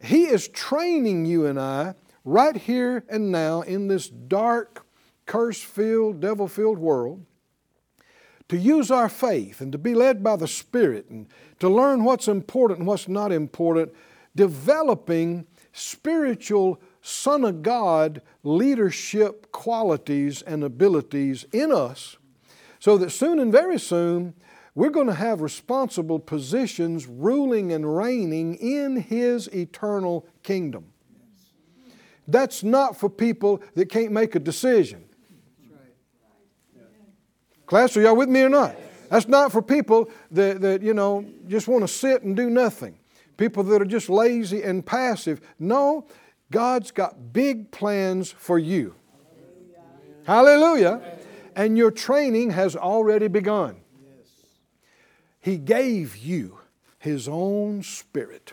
He 0.00 0.24
is 0.24 0.48
training 0.48 1.26
you 1.26 1.46
and 1.46 1.60
I 1.60 1.94
right 2.24 2.56
here 2.56 3.04
and 3.08 3.30
now 3.30 3.62
in 3.62 3.88
this 3.88 4.08
dark, 4.08 4.86
curse 5.26 5.62
filled, 5.62 6.20
devil 6.20 6.48
filled 6.48 6.78
world 6.78 7.24
to 8.48 8.56
use 8.56 8.90
our 8.90 9.08
faith 9.08 9.60
and 9.60 9.70
to 9.70 9.78
be 9.78 9.94
led 9.94 10.24
by 10.24 10.34
the 10.34 10.48
Spirit 10.48 11.08
and 11.08 11.28
to 11.60 11.68
learn 11.68 12.02
what's 12.02 12.26
important 12.26 12.80
and 12.80 12.88
what's 12.88 13.06
not 13.06 13.30
important, 13.30 13.92
developing 14.34 15.46
spiritual 15.72 16.80
Son 17.00 17.44
of 17.44 17.62
God 17.62 18.20
leadership 18.42 19.52
qualities 19.52 20.42
and 20.42 20.64
abilities 20.64 21.44
in 21.52 21.70
us 21.70 22.16
so 22.80 22.98
that 22.98 23.10
soon 23.10 23.38
and 23.38 23.52
very 23.52 23.78
soon 23.78 24.34
we're 24.74 24.90
going 24.90 25.08
to 25.08 25.14
have 25.14 25.40
responsible 25.40 26.18
positions 26.18 27.06
ruling 27.06 27.72
and 27.72 27.96
reigning 27.96 28.54
in 28.54 28.96
His 28.96 29.48
eternal 29.48 30.26
kingdom. 30.42 30.86
That's 32.28 32.62
not 32.62 32.96
for 32.96 33.10
people 33.10 33.62
that 33.74 33.88
can't 33.88 34.12
make 34.12 34.34
a 34.34 34.38
decision. 34.38 35.04
Class, 37.66 37.96
are 37.96 38.02
y'all 38.02 38.16
with 38.16 38.28
me 38.28 38.42
or 38.42 38.48
not? 38.48 38.76
That's 39.10 39.26
not 39.26 39.50
for 39.50 39.62
people 39.62 40.10
that, 40.30 40.60
that 40.60 40.82
you 40.82 40.94
know, 40.94 41.24
just 41.48 41.66
want 41.66 41.82
to 41.82 41.88
sit 41.88 42.22
and 42.22 42.36
do 42.36 42.48
nothing. 42.48 42.98
People 43.36 43.64
that 43.64 43.82
are 43.82 43.86
just 43.86 44.08
lazy 44.08 44.62
and 44.62 44.86
passive. 44.86 45.40
No, 45.58 46.06
God's 46.50 46.90
got 46.90 47.32
big 47.32 47.70
plans 47.70 48.30
for 48.30 48.58
you. 48.58 48.94
Hallelujah. 50.24 50.98
Hallelujah. 50.98 51.18
And 51.56 51.76
your 51.76 51.90
training 51.90 52.50
has 52.50 52.76
already 52.76 53.28
begun. 53.28 53.79
He 55.40 55.56
gave 55.56 56.16
you 56.16 56.58
His 56.98 57.28
own 57.28 57.82
Spirit 57.82 58.52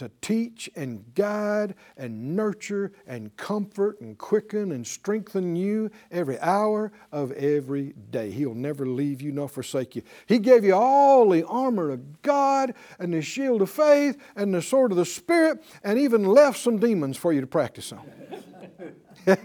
to 0.00 0.10
teach 0.22 0.70
and 0.74 1.04
guide 1.14 1.74
and 1.94 2.34
nurture 2.34 2.90
and 3.06 3.36
comfort 3.36 4.00
and 4.00 4.16
quicken 4.16 4.72
and 4.72 4.86
strengthen 4.86 5.54
you 5.54 5.90
every 6.10 6.40
hour 6.40 6.90
of 7.12 7.32
every 7.32 7.92
day. 8.10 8.30
He'll 8.30 8.54
never 8.54 8.86
leave 8.86 9.20
you 9.20 9.30
nor 9.30 9.46
forsake 9.46 9.94
you. 9.94 10.02
He 10.24 10.38
gave 10.38 10.64
you 10.64 10.74
all 10.74 11.28
the 11.28 11.46
armor 11.46 11.90
of 11.90 12.22
God 12.22 12.72
and 12.98 13.12
the 13.12 13.20
shield 13.20 13.60
of 13.60 13.68
faith 13.68 14.16
and 14.36 14.54
the 14.54 14.62
sword 14.62 14.90
of 14.90 14.96
the 14.96 15.04
Spirit 15.04 15.62
and 15.84 15.98
even 15.98 16.24
left 16.24 16.58
some 16.58 16.78
demons 16.78 17.18
for 17.18 17.30
you 17.30 17.42
to 17.42 17.46
practice 17.46 17.92
on. 17.92 18.00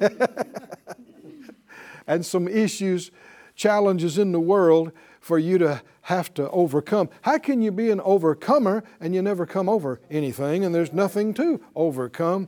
and 2.07 2.25
some 2.25 2.47
issues, 2.47 3.11
challenges 3.55 4.17
in 4.17 4.31
the 4.31 4.39
world 4.39 4.93
for 5.25 5.39
you 5.39 5.57
to 5.57 5.81
have 6.01 6.31
to 6.31 6.47
overcome. 6.51 7.09
How 7.23 7.39
can 7.39 7.59
you 7.59 7.71
be 7.71 7.89
an 7.89 7.99
overcomer 8.01 8.83
and 8.99 9.15
you 9.15 9.23
never 9.23 9.47
come 9.47 9.67
over 9.67 9.99
anything 10.11 10.63
and 10.63 10.75
there's 10.75 10.93
nothing 10.93 11.33
to 11.33 11.59
overcome? 11.75 12.47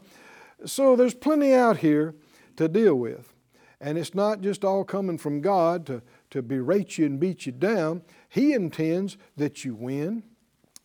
So 0.63 0.96
there's 0.96 1.15
plenty 1.15 1.55
out 1.55 1.77
here 1.77 2.13
to 2.55 2.67
deal 2.67 2.93
with. 2.93 3.34
And 3.81 3.98
it's 3.98 4.13
not 4.13 4.41
just 4.41 4.63
all 4.63 4.84
coming 4.84 5.17
from 5.17 5.41
God 5.41 5.88
to, 5.88 6.03
to 6.29 6.43
berate 6.43 7.00
you 7.00 7.07
and 7.07 7.19
beat 7.19 7.48
you 7.48 7.51
down. 7.51 8.03
He 8.29 8.53
intends 8.53 9.17
that 9.38 9.65
you 9.65 9.74
win 9.74 10.22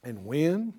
and 0.02 0.25
win 0.25 0.72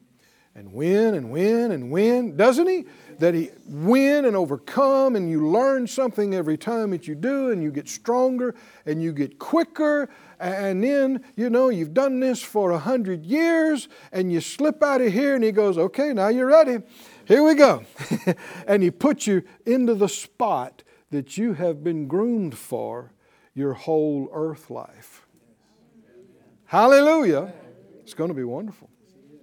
and 0.55 0.73
win 0.73 1.15
and 1.15 1.31
win 1.31 1.71
and 1.71 1.91
win, 1.91 2.37
doesn't 2.37 2.67
he? 2.67 2.85
That 3.19 3.33
he 3.33 3.51
win 3.65 4.25
and 4.25 4.35
overcome, 4.35 5.15
and 5.15 5.29
you 5.29 5.47
learn 5.47 5.87
something 5.87 6.33
every 6.33 6.57
time 6.57 6.91
that 6.91 7.07
you 7.07 7.15
do, 7.15 7.51
and 7.51 7.63
you 7.63 7.71
get 7.71 7.87
stronger 7.87 8.53
and 8.85 9.01
you 9.01 9.13
get 9.13 9.39
quicker. 9.39 10.09
And 10.43 10.83
then, 10.83 11.23
you 11.37 11.49
know, 11.49 11.69
you've 11.69 11.93
done 11.93 12.19
this 12.19 12.43
for 12.43 12.71
a 12.71 12.77
hundred 12.77 13.25
years, 13.25 13.87
and 14.11 14.29
you 14.29 14.41
slip 14.41 14.83
out 14.83 14.99
of 14.99 15.13
here, 15.13 15.35
and 15.35 15.43
he 15.43 15.53
goes, 15.53 15.77
Okay, 15.77 16.11
now 16.11 16.27
you're 16.27 16.47
ready. 16.47 16.79
Here 17.25 17.41
we 17.41 17.55
go. 17.55 17.85
and 18.67 18.83
he 18.83 18.91
puts 18.91 19.25
you 19.25 19.43
into 19.65 19.95
the 19.95 20.09
spot 20.09 20.83
that 21.11 21.37
you 21.37 21.53
have 21.53 21.81
been 21.81 22.09
groomed 22.09 22.57
for 22.57 23.13
your 23.53 23.71
whole 23.71 24.29
earth 24.33 24.69
life. 24.69 25.25
Hallelujah. 26.65 27.53
It's 28.01 28.13
going 28.13 28.27
to 28.27 28.33
be 28.33 28.43
wonderful. 28.43 28.89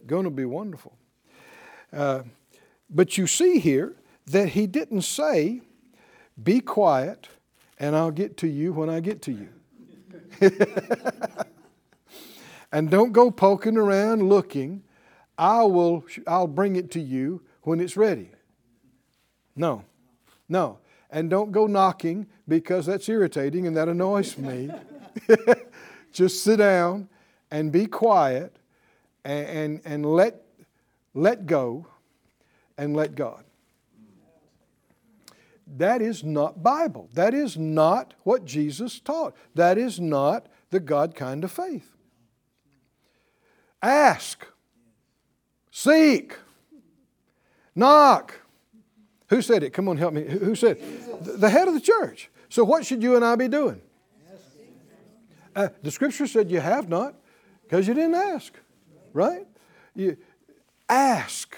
Going 0.06 0.24
to 0.24 0.30
be 0.30 0.44
wonderful. 0.44 0.98
Uh, 1.90 2.24
but 2.90 3.16
you 3.16 3.26
see 3.26 3.58
here 3.58 3.96
that 4.26 4.50
he 4.50 4.66
didn't 4.66 5.02
say, 5.02 5.62
Be 6.42 6.60
quiet 6.60 7.28
and 7.78 7.96
I'll 7.96 8.10
get 8.10 8.36
to 8.38 8.48
you 8.48 8.74
when 8.74 8.90
I 8.90 9.00
get 9.00 9.22
to 9.22 9.32
you. 9.32 9.48
and 12.72 12.90
don't 12.90 13.12
go 13.12 13.30
poking 13.30 13.76
around 13.76 14.28
looking. 14.28 14.82
I 15.36 15.62
will, 15.62 16.04
I'll 16.26 16.46
bring 16.46 16.76
it 16.76 16.90
to 16.92 17.00
you 17.00 17.42
when 17.62 17.80
it's 17.80 17.96
ready. 17.96 18.30
No, 19.56 19.84
no. 20.48 20.78
And 21.10 21.28
don't 21.28 21.50
go 21.50 21.66
knocking 21.66 22.26
because 22.46 22.86
that's 22.86 23.08
irritating 23.08 23.66
and 23.66 23.76
that 23.76 23.88
annoys 23.88 24.38
me. 24.38 24.70
Just 26.12 26.44
sit 26.44 26.58
down 26.58 27.08
and 27.50 27.72
be 27.72 27.86
quiet 27.86 28.56
and, 29.24 29.48
and, 29.48 29.80
and 29.84 30.06
let, 30.06 30.42
let 31.14 31.46
go 31.46 31.86
and 32.78 32.94
let 32.94 33.14
God. 33.14 33.44
That 35.76 36.02
is 36.02 36.24
not 36.24 36.62
Bible. 36.62 37.08
That 37.14 37.32
is 37.32 37.56
not 37.56 38.14
what 38.24 38.44
Jesus 38.44 38.98
taught. 38.98 39.36
That 39.54 39.78
is 39.78 40.00
not 40.00 40.46
the 40.70 40.80
God 40.80 41.14
kind 41.14 41.44
of 41.44 41.52
faith. 41.52 41.96
Ask, 43.82 44.46
seek, 45.70 46.36
knock. 47.74 48.40
Who 49.28 49.40
said 49.42 49.62
it? 49.62 49.70
Come 49.70 49.88
on, 49.88 49.96
help 49.96 50.12
me. 50.12 50.24
Who 50.24 50.54
said 50.54 50.76
it? 50.78 51.40
The 51.40 51.48
head 51.48 51.68
of 51.68 51.74
the 51.74 51.80
church. 51.80 52.30
So, 52.48 52.64
what 52.64 52.84
should 52.84 53.02
you 53.02 53.14
and 53.14 53.24
I 53.24 53.36
be 53.36 53.48
doing? 53.48 53.80
Uh, 55.54 55.68
the 55.82 55.90
scripture 55.90 56.26
said 56.26 56.50
you 56.50 56.60
have 56.60 56.88
not 56.88 57.14
because 57.62 57.86
you 57.86 57.94
didn't 57.94 58.14
ask, 58.14 58.52
right? 59.12 59.46
You 59.94 60.16
ask. 60.88 61.56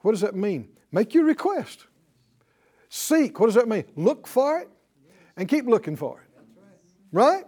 What 0.00 0.12
does 0.12 0.20
that 0.20 0.34
mean? 0.34 0.68
Make 0.90 1.14
your 1.14 1.24
request. 1.24 1.86
Seek. 2.94 3.40
What 3.40 3.46
does 3.46 3.54
that 3.54 3.68
mean? 3.68 3.84
Look 3.96 4.26
for 4.26 4.58
it 4.58 4.68
and 5.38 5.48
keep 5.48 5.64
looking 5.64 5.96
for 5.96 6.20
it. 6.20 6.44
Right? 7.10 7.42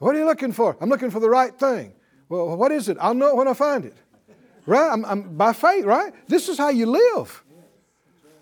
What 0.00 0.16
are 0.16 0.18
you 0.18 0.24
looking 0.24 0.50
for? 0.50 0.76
I'm 0.80 0.88
looking 0.88 1.12
for 1.12 1.20
the 1.20 1.30
right 1.30 1.56
thing. 1.56 1.92
Well, 2.28 2.56
what 2.56 2.72
is 2.72 2.88
it? 2.88 2.96
I'll 3.00 3.14
know 3.14 3.28
it 3.28 3.36
when 3.36 3.46
I 3.46 3.54
find 3.54 3.84
it. 3.84 3.94
Right? 4.66 4.90
I'm, 4.92 5.04
I'm, 5.04 5.36
by 5.36 5.52
faith, 5.52 5.84
right? 5.84 6.12
This 6.26 6.48
is 6.48 6.58
how 6.58 6.70
you 6.70 6.86
live. 6.86 7.44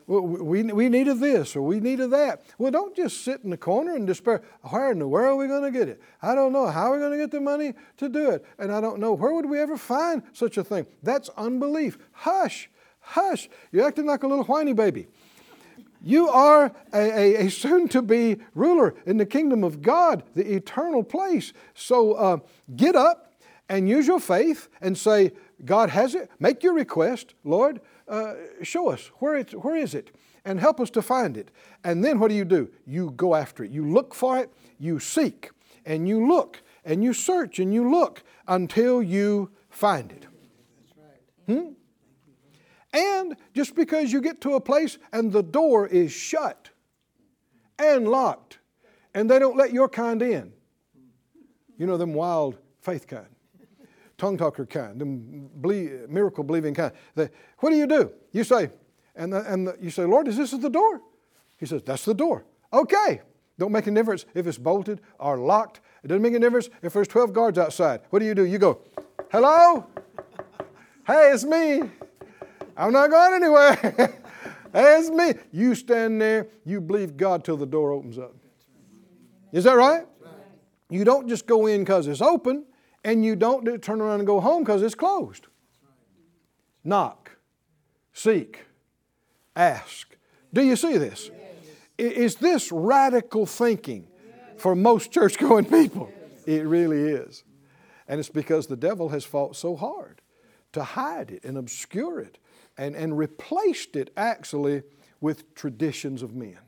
Well, 0.06 0.23
we, 0.23 0.62
we 0.62 0.88
needed 0.88 1.20
this 1.20 1.54
or 1.56 1.61
we 1.61 1.78
needed 1.78 2.11
that. 2.12 2.40
Well, 2.56 2.70
don't 2.70 2.97
just 2.97 3.23
sit 3.23 3.42
in 3.44 3.50
the 3.50 3.59
corner 3.59 3.94
and 3.94 4.06
despair. 4.06 4.40
Where 4.62 4.90
in 4.92 4.99
the 4.99 5.06
world 5.06 5.35
are 5.35 5.42
we 5.42 5.47
going 5.47 5.70
to 5.70 5.78
get 5.78 5.90
it? 5.90 6.00
I 6.23 6.35
don't 6.35 6.54
know. 6.54 6.68
How 6.68 6.90
are 6.90 6.94
we 6.94 7.00
going 7.00 7.12
to 7.12 7.18
get 7.18 7.32
the 7.32 7.42
money 7.42 7.75
to 7.99 8.09
do 8.09 8.30
it? 8.30 8.47
And 8.59 8.73
I 8.73 8.80
don't 8.80 8.99
know. 8.99 9.12
Where 9.12 9.35
would 9.35 9.44
we 9.44 9.61
ever 9.61 9.76
find 9.76 10.23
such 10.32 10.56
a 10.56 10.64
thing? 10.64 10.87
That's 11.02 11.28
unbelief. 11.37 11.99
Hush, 12.12 12.70
hush. 13.00 13.50
You're 13.73 13.87
acting 13.87 14.06
like 14.06 14.23
a 14.23 14.26
little 14.26 14.44
whiny 14.44 14.73
baby. 14.73 15.06
You 16.02 16.28
are 16.28 16.73
a, 16.92 16.99
a, 16.99 17.47
a 17.47 17.50
soon 17.50 17.88
to 17.88 18.02
be 18.02 18.38
ruler 18.54 18.95
in 19.07 19.19
the 19.19 19.26
kingdom 19.26 19.62
of 19.64 19.83
God, 19.83 20.23
the 20.35 20.54
eternal 20.54 21.02
place. 21.02 21.52
So 21.75 22.12
uh, 22.14 22.38
get 22.75 22.97
up 22.97 23.35
and 23.69 23.88
use 23.88 24.07
your 24.07 24.21
faith 24.21 24.69
and 24.80 24.97
say, 24.97 25.33
God 25.64 25.90
has 25.90 26.14
it. 26.14 26.30
Make 26.38 26.62
your 26.62 26.75
request, 26.75 27.35
Lord. 27.45 27.80
Uh, 28.09 28.35
show 28.62 28.88
us 28.88 29.11
where, 29.19 29.37
it's, 29.37 29.52
where 29.52 29.76
is 29.76 29.95
it 29.95 30.11
and 30.45 30.61
help 30.61 30.80
us 30.80 30.90
to 30.90 31.02
find 31.02 31.37
it. 31.37 31.50
And 31.85 32.04
then 32.04 32.19
what 32.19 32.28
do 32.28 32.35
you 32.35 32.45
do? 32.45 32.71
You 32.87 33.12
go 33.12 33.35
after 33.35 33.64
it. 33.64 33.71
You 33.71 33.87
look 33.87 34.14
for 34.14 34.38
it, 34.38 34.52
you 34.78 34.99
seek, 34.99 35.50
and 35.85 36.09
you 36.09 36.26
look, 36.26 36.62
and 36.85 37.04
you 37.04 37.12
search, 37.12 37.59
and 37.59 37.72
you 37.72 37.90
look 37.90 38.22
until 38.48 39.03
you 39.03 39.51
find 39.68 40.11
it. 40.12 40.27
That's 40.27 40.98
right. 40.98 41.59
Hmm? 41.59 41.72
And 42.92 43.37
just 43.55 43.74
because 43.74 44.12
you 44.12 44.20
get 44.20 44.40
to 44.42 44.55
a 44.55 44.61
place 44.61 44.98
and 45.12 45.33
the 45.33 45.42
door 45.42 45.87
is 45.87 46.12
shut 46.12 46.70
and 47.79 48.09
locked, 48.09 48.59
and 49.14 49.31
they 49.31 49.38
don't 49.38 49.57
let 49.57 49.72
your 49.72 49.88
kind 49.88 50.22
in, 50.22 50.53
you 51.79 51.87
know, 51.87 51.96
them 51.96 52.14
wild 52.14 52.59
faith 52.81 53.07
kind 53.07 53.26
tongue 54.20 54.37
talker 54.37 54.66
kind, 54.66 55.00
the 55.00 56.07
miracle 56.07 56.44
believing 56.44 56.74
kind. 56.74 56.92
They, 57.14 57.31
what 57.59 57.70
do 57.70 57.76
you 57.76 57.87
do? 57.87 58.12
You 58.33 58.44
say, 58.44 58.68
and, 59.16 59.33
the, 59.33 59.50
and 59.50 59.66
the, 59.66 59.79
you 59.81 59.90
say, 59.90 60.05
Lord, 60.05 60.29
is 60.29 60.37
this 60.37 60.50
the 60.50 60.68
door? 60.68 61.00
He 61.57 61.64
says, 61.64 61.83
That's 61.83 62.05
the 62.05 62.14
door. 62.14 62.44
Okay. 62.72 63.22
Don't 63.59 63.72
make 63.72 63.87
a 63.87 63.90
difference 63.90 64.26
if 64.35 64.46
it's 64.46 64.59
bolted 64.59 65.00
or 65.18 65.38
locked. 65.38 65.81
It 66.03 66.09
doesn't 66.09 66.22
make 66.22 66.35
a 66.35 66.38
difference 66.38 66.68
if 66.83 66.92
there's 66.92 67.09
12 67.09 67.33
guards 67.33 67.59
outside. 67.59 68.00
What 68.11 68.20
do 68.20 68.26
you 68.26 68.35
do? 68.35 68.44
You 68.44 68.59
go, 68.59 68.81
Hello? 69.33 69.87
hey, 71.07 71.31
it's 71.33 71.44
me. 71.44 71.83
I'm 72.81 72.95
not 72.95 73.11
going 73.11 73.35
anywhere. 73.35 74.14
it's 74.75 75.11
me. 75.11 75.35
You 75.53 75.75
stand 75.75 76.19
there, 76.19 76.49
you 76.64 76.81
believe 76.81 77.14
God 77.14 77.45
till 77.45 77.59
the 77.59 77.66
door 77.66 77.93
opens 77.93 78.19
up. 78.19 78.35
Is 79.53 79.64
that 79.64 79.75
right? 79.75 80.07
You 80.88 81.05
don't 81.05 81.29
just 81.29 81.47
go 81.47 81.66
in 81.66 81.83
because 81.83 82.07
it's 82.07 82.23
open 82.23 82.64
and 83.05 83.23
you 83.23 83.37
don't 83.37 83.83
turn 83.83 84.01
around 84.01 84.21
and 84.21 84.27
go 84.27 84.40
home 84.40 84.62
because 84.62 84.83
it's 84.83 84.95
closed. 84.95 85.47
Knock, 86.83 87.37
seek, 88.14 88.64
ask. 89.55 90.16
Do 90.51 90.62
you 90.62 90.75
see 90.75 90.97
this? 90.97 91.31
Is 91.99 92.37
this 92.37 92.73
radical 92.73 93.45
thinking 93.45 94.07
for 94.57 94.75
most 94.75 95.12
church 95.12 95.37
going 95.37 95.66
people? 95.66 96.11
It 96.47 96.64
really 96.66 97.03
is. 97.03 97.45
And 98.09 98.19
it's 98.19 98.31
because 98.31 98.69
the 98.69 98.77
devil 98.77 99.11
has 99.11 99.27
fought 99.27 99.55
so 99.55 99.77
hard 99.77 100.23
to 100.73 100.83
hide 100.83 101.31
it 101.31 101.45
and 101.45 101.59
obscure 101.59 102.21
it 102.21 102.38
and, 102.81 102.97
and 102.97 103.19
replaced 103.19 103.95
it 103.95 104.11
actually 104.16 104.83
with 105.21 105.55
traditions 105.55 106.23
of 106.23 106.35
men. 106.35 106.59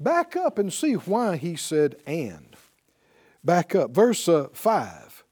Back 0.00 0.36
up 0.36 0.58
and 0.58 0.72
see 0.72 0.94
why 0.94 1.36
he 1.36 1.54
said 1.54 1.96
and. 2.06 2.56
Back 3.44 3.74
up. 3.74 3.90
Verse 3.90 4.26
uh, 4.26 4.48
5. 4.54 5.22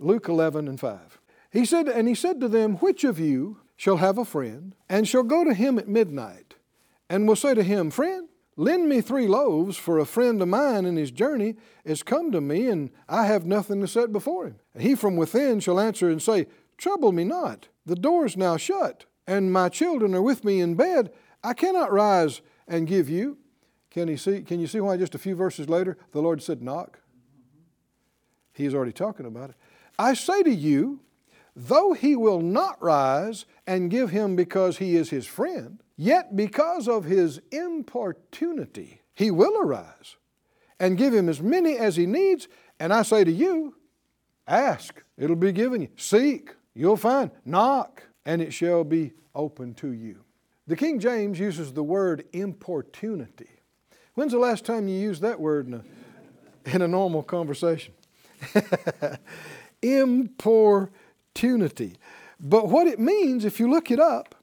Luke 0.00 0.28
11 0.28 0.66
and 0.66 0.80
5. 0.80 1.20
He 1.52 1.64
said, 1.64 1.86
And 1.88 2.08
he 2.08 2.14
said 2.14 2.40
to 2.40 2.48
them, 2.48 2.74
Which 2.78 3.04
of 3.04 3.20
you 3.20 3.60
shall 3.76 3.98
have 3.98 4.18
a 4.18 4.24
friend, 4.24 4.74
and 4.88 5.06
shall 5.06 5.22
go 5.22 5.44
to 5.44 5.54
him 5.54 5.78
at 5.78 5.86
midnight, 5.88 6.54
and 7.08 7.28
will 7.28 7.36
say 7.36 7.54
to 7.54 7.62
him, 7.62 7.90
Friend, 7.90 8.28
lend 8.56 8.88
me 8.88 9.00
three 9.00 9.28
loaves, 9.28 9.76
for 9.76 9.98
a 9.98 10.04
friend 10.04 10.42
of 10.42 10.48
mine 10.48 10.84
in 10.84 10.96
his 10.96 11.12
journey 11.12 11.54
is 11.84 12.02
come 12.02 12.32
to 12.32 12.40
me, 12.40 12.66
and 12.66 12.90
I 13.08 13.26
have 13.26 13.46
nothing 13.46 13.80
to 13.80 13.86
set 13.86 14.12
before 14.12 14.46
him. 14.46 14.56
And 14.74 14.82
he 14.82 14.96
from 14.96 15.16
within 15.16 15.60
shall 15.60 15.78
answer 15.78 16.10
and 16.10 16.20
say, 16.20 16.48
Trouble 16.76 17.12
me 17.12 17.22
not, 17.22 17.68
the 17.86 17.94
door 17.94 18.26
is 18.26 18.36
now 18.36 18.56
shut, 18.56 19.04
and 19.26 19.52
my 19.52 19.68
children 19.68 20.14
are 20.14 20.22
with 20.22 20.44
me 20.44 20.60
in 20.60 20.74
bed. 20.74 21.12
I 21.42 21.54
cannot 21.54 21.92
rise 21.92 22.40
and 22.68 22.86
give 22.86 23.08
you. 23.08 23.38
Can, 23.90 24.08
he 24.08 24.16
see, 24.16 24.42
can 24.42 24.60
you 24.60 24.66
see 24.66 24.80
why 24.80 24.96
just 24.96 25.14
a 25.14 25.18
few 25.18 25.34
verses 25.34 25.68
later 25.68 25.96
the 26.12 26.20
Lord 26.20 26.42
said, 26.42 26.62
Knock? 26.62 27.00
He's 28.52 28.74
already 28.74 28.92
talking 28.92 29.26
about 29.26 29.50
it. 29.50 29.56
I 29.98 30.14
say 30.14 30.42
to 30.42 30.50
you, 30.50 31.00
though 31.54 31.92
he 31.92 32.16
will 32.16 32.40
not 32.40 32.82
rise 32.82 33.46
and 33.66 33.90
give 33.90 34.10
him 34.10 34.36
because 34.36 34.78
he 34.78 34.96
is 34.96 35.10
his 35.10 35.26
friend, 35.26 35.82
yet 35.96 36.36
because 36.36 36.88
of 36.88 37.04
his 37.04 37.40
importunity, 37.50 39.00
he 39.14 39.30
will 39.30 39.58
arise 39.58 40.16
and 40.78 40.98
give 40.98 41.14
him 41.14 41.28
as 41.28 41.40
many 41.40 41.76
as 41.76 41.96
he 41.96 42.06
needs. 42.06 42.48
And 42.78 42.92
I 42.92 43.02
say 43.02 43.24
to 43.24 43.32
you, 43.32 43.74
ask, 44.46 45.02
it'll 45.16 45.36
be 45.36 45.52
given 45.52 45.80
you. 45.80 45.88
Seek, 45.96 46.54
you'll 46.74 46.98
find. 46.98 47.30
Knock, 47.44 48.02
and 48.26 48.42
it 48.42 48.52
shall 48.52 48.84
be 48.84 49.12
open 49.34 49.72
to 49.74 49.92
you. 49.92 50.24
The 50.66 50.76
King 50.76 50.98
James 50.98 51.38
uses 51.38 51.72
the 51.72 51.84
word 51.84 52.24
importunity. 52.32 53.48
When's 54.14 54.32
the 54.32 54.38
last 54.38 54.64
time 54.64 54.88
you 54.88 54.98
used 54.98 55.22
that 55.22 55.40
word 55.40 55.68
in 55.68 55.74
a, 55.74 55.84
in 56.66 56.82
a 56.82 56.88
normal 56.88 57.22
conversation? 57.22 57.94
importunity. 59.82 61.96
But 62.40 62.68
what 62.68 62.86
it 62.86 62.98
means, 62.98 63.44
if 63.44 63.60
you 63.60 63.70
look 63.70 63.90
it 63.90 64.00
up, 64.00 64.34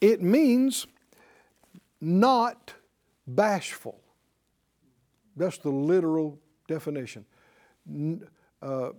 it 0.00 0.22
means 0.22 0.86
not 2.00 2.74
bashful. 3.26 4.00
That's 5.36 5.58
the 5.58 5.70
literal 5.70 6.38
definition. 6.68 7.24
Uh, 8.62 8.90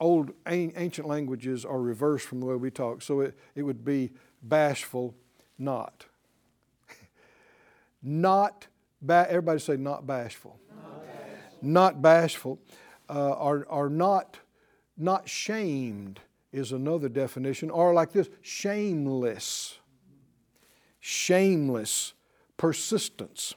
old 0.00 0.32
ancient 0.46 1.06
languages 1.06 1.64
are 1.64 1.80
reversed 1.80 2.26
from 2.26 2.40
the 2.40 2.46
way 2.46 2.56
we 2.56 2.70
talk. 2.70 3.02
So 3.02 3.20
it, 3.20 3.38
it 3.54 3.62
would 3.62 3.84
be 3.84 4.12
bashful, 4.42 5.14
not. 5.58 6.06
not, 8.02 8.66
ba- 9.00 9.26
everybody 9.28 9.60
say 9.60 9.76
not 9.76 10.06
bashful. 10.06 10.58
Not 10.70 11.06
bashful. 11.06 11.58
Not 11.62 12.02
bashful 12.02 12.58
uh, 13.08 13.32
are, 13.32 13.66
are 13.68 13.88
not, 13.88 14.38
not 14.96 15.28
shamed 15.28 16.20
is 16.52 16.72
another 16.72 17.08
definition, 17.08 17.70
or 17.70 17.92
like 17.92 18.12
this 18.12 18.28
shameless. 18.42 19.78
Shameless 21.00 22.14
persistence. 22.56 23.54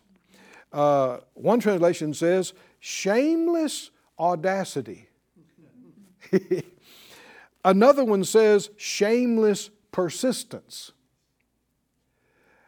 Uh, 0.72 1.20
one 1.34 1.60
translation 1.60 2.14
says 2.14 2.54
shameless 2.80 3.92
audacity. 4.20 5.09
Another 7.66 8.04
one 8.04 8.24
says 8.24 8.70
shameless 8.78 9.70
persistence. 9.92 10.92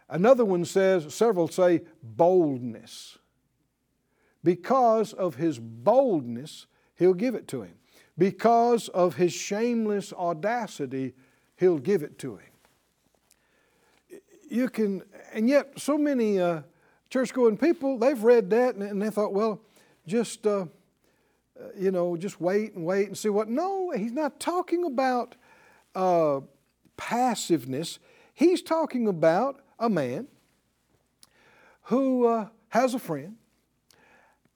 Another 0.10 0.44
one 0.44 0.66
says, 0.66 1.14
several 1.14 1.48
say 1.48 1.82
boldness. 2.04 3.18
Because 4.44 5.14
of 5.14 5.36
his 5.36 5.60
boldness, 5.60 6.66
he'll 6.96 7.14
give 7.14 7.36
it 7.36 7.48
to 7.50 7.62
him. 7.62 7.76
Because 8.18 8.90
of 8.90 9.16
his 9.16 9.32
shameless 9.32 10.12
audacity, 10.12 11.14
he'll 11.56 11.78
give 11.78 12.04
it 12.04 12.20
to 12.20 12.36
him. 12.38 14.20
You 14.50 14.68
can, 14.68 15.04
and 15.32 15.48
yet 15.48 15.80
so 15.80 15.98
many 15.98 16.40
uh, 16.40 16.64
church 17.10 17.34
going 17.34 17.56
people, 17.56 17.98
they've 17.98 18.22
read 18.22 18.50
that 18.50 18.76
and, 18.76 18.84
and 18.84 19.02
they 19.02 19.10
thought, 19.10 19.34
well, 19.34 19.62
just. 20.06 20.46
Uh, 20.46 20.66
you 21.78 21.92
know, 21.92 22.16
just 22.18 22.40
wait 22.40 22.74
and 22.74 22.86
wait 22.86 23.08
and 23.08 23.18
see 23.18 23.30
what. 23.30 23.50
No, 23.50 23.92
he's 23.92 24.12
not 24.12 24.40
talking 24.40 24.86
about 24.86 25.36
uh, 25.96 26.42
passiveness. 26.98 28.00
He's 28.34 28.62
talking 28.62 29.08
about 29.08 29.62
a 29.80 29.90
man 29.90 30.28
who 31.84 32.26
uh, 32.28 32.48
has 32.70 32.94
a 32.94 33.00
friend, 33.00 33.36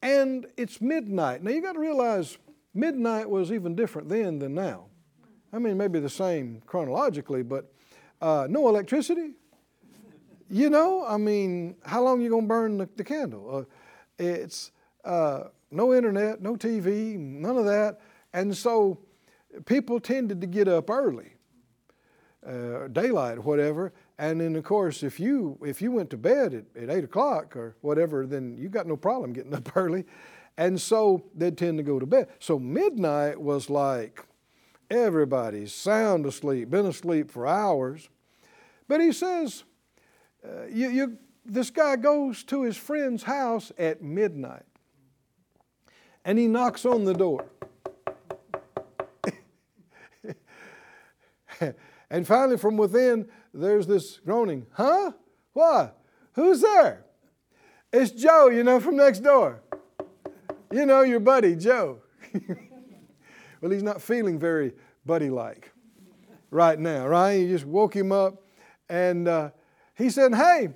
and 0.02 0.48
it's 0.58 0.82
midnight. 0.82 1.44
Now 1.44 1.52
you 1.52 1.62
got 1.62 1.74
to 1.74 1.80
realize 1.80 2.38
midnight 2.74 3.30
was 3.30 3.52
even 3.52 3.76
different 3.76 4.10
then 4.10 4.40
than 4.40 4.54
now. 4.54 4.86
I 5.52 5.60
mean, 5.60 5.78
maybe 5.78 6.00
the 6.00 6.10
same 6.10 6.62
chronologically, 6.66 7.44
but 7.44 7.72
uh, 8.22 8.48
no 8.50 8.68
electricity. 8.68 9.32
You 10.50 10.70
know, 10.70 11.06
I 11.08 11.18
mean, 11.18 11.76
how 11.84 12.04
long 12.04 12.22
you 12.22 12.30
gonna 12.30 12.46
burn 12.46 12.78
the, 12.78 12.90
the 12.96 13.04
candle? 13.04 13.68
Uh, 14.20 14.24
it's 14.24 14.72
uh, 15.04 15.46
no 15.72 15.94
internet, 15.94 16.42
no 16.42 16.56
TV, 16.56 17.18
none 17.18 17.58
of 17.58 17.66
that. 17.66 18.00
And 18.34 18.56
so 18.56 19.00
people 19.66 20.00
tended 20.00 20.42
to 20.42 20.48
get 20.48 20.68
up 20.68 20.90
early, 20.90 21.34
uh, 22.46 22.88
daylight, 22.88 23.44
whatever. 23.44 23.94
And 24.18 24.40
then, 24.42 24.56
of 24.56 24.64
course, 24.64 25.04
if 25.04 25.20
you 25.20 25.58
if 25.66 25.82
you 25.82 25.92
went 25.92 26.10
to 26.12 26.18
bed 26.18 26.54
at, 26.54 26.84
at 26.84 26.90
eight 26.90 27.04
o'clock 27.04 27.56
or 27.56 27.76
whatever, 27.82 28.26
then 28.26 28.58
you 28.58 28.70
got 28.70 28.88
no 28.88 28.98
problem 28.98 29.34
getting 29.34 29.54
up 29.54 29.72
early. 29.76 30.06
And 30.58 30.80
so 30.80 31.24
they'd 31.36 31.58
tend 31.58 31.78
to 31.80 31.84
go 31.84 32.00
to 32.00 32.06
bed. 32.06 32.30
So 32.40 32.58
midnight 32.58 33.40
was 33.40 33.70
like 33.70 34.26
everybody's 34.90 35.74
sound 35.74 36.26
asleep, 36.26 36.70
been 36.70 36.86
asleep 36.86 37.32
for 37.32 37.48
hours. 37.48 38.10
But 38.88 39.02
he 39.02 39.12
says, 39.12 39.64
uh, 40.46 40.66
you, 40.68 40.90
you, 40.90 41.18
this 41.44 41.72
guy 41.72 41.96
goes 41.96 42.44
to 42.46 42.62
his 42.64 42.78
friend's 42.78 43.24
house 43.24 43.72
at 43.78 44.02
midnight 44.02 44.64
and 46.26 46.38
he 46.38 46.48
knocks 46.48 46.86
on 46.86 47.06
the 47.06 47.14
door. 47.14 47.46
and 52.10 52.28
finally, 52.28 52.58
from 52.58 52.76
within, 52.76 53.30
there's 53.54 53.88
this 53.88 54.20
groaning. 54.26 54.66
Huh? 54.74 55.12
What? 55.54 55.98
Who's 56.34 56.60
there? 56.62 57.06
It's 57.94 58.12
Joe, 58.12 58.50
you 58.50 58.64
know, 58.64 58.80
from 58.82 58.98
next 58.98 59.20
door. 59.20 59.62
You 60.72 60.86
know, 60.86 61.04
your 61.04 61.22
buddy, 61.22 61.56
Joe. 61.56 62.00
well, 63.62 63.72
he's 63.72 63.84
not 63.84 64.02
feeling 64.02 64.38
very 64.38 64.74
buddy 65.06 65.30
like 65.30 65.72
right 66.50 66.78
now, 66.78 67.08
right? 67.08 67.34
You 67.34 67.48
just 67.48 67.66
woke 67.66 67.96
him 67.96 68.12
up 68.12 68.42
and 68.90 69.28
uh, 69.28 69.52
he 69.94 70.10
said, 70.10 70.34
Hey, 70.34 70.70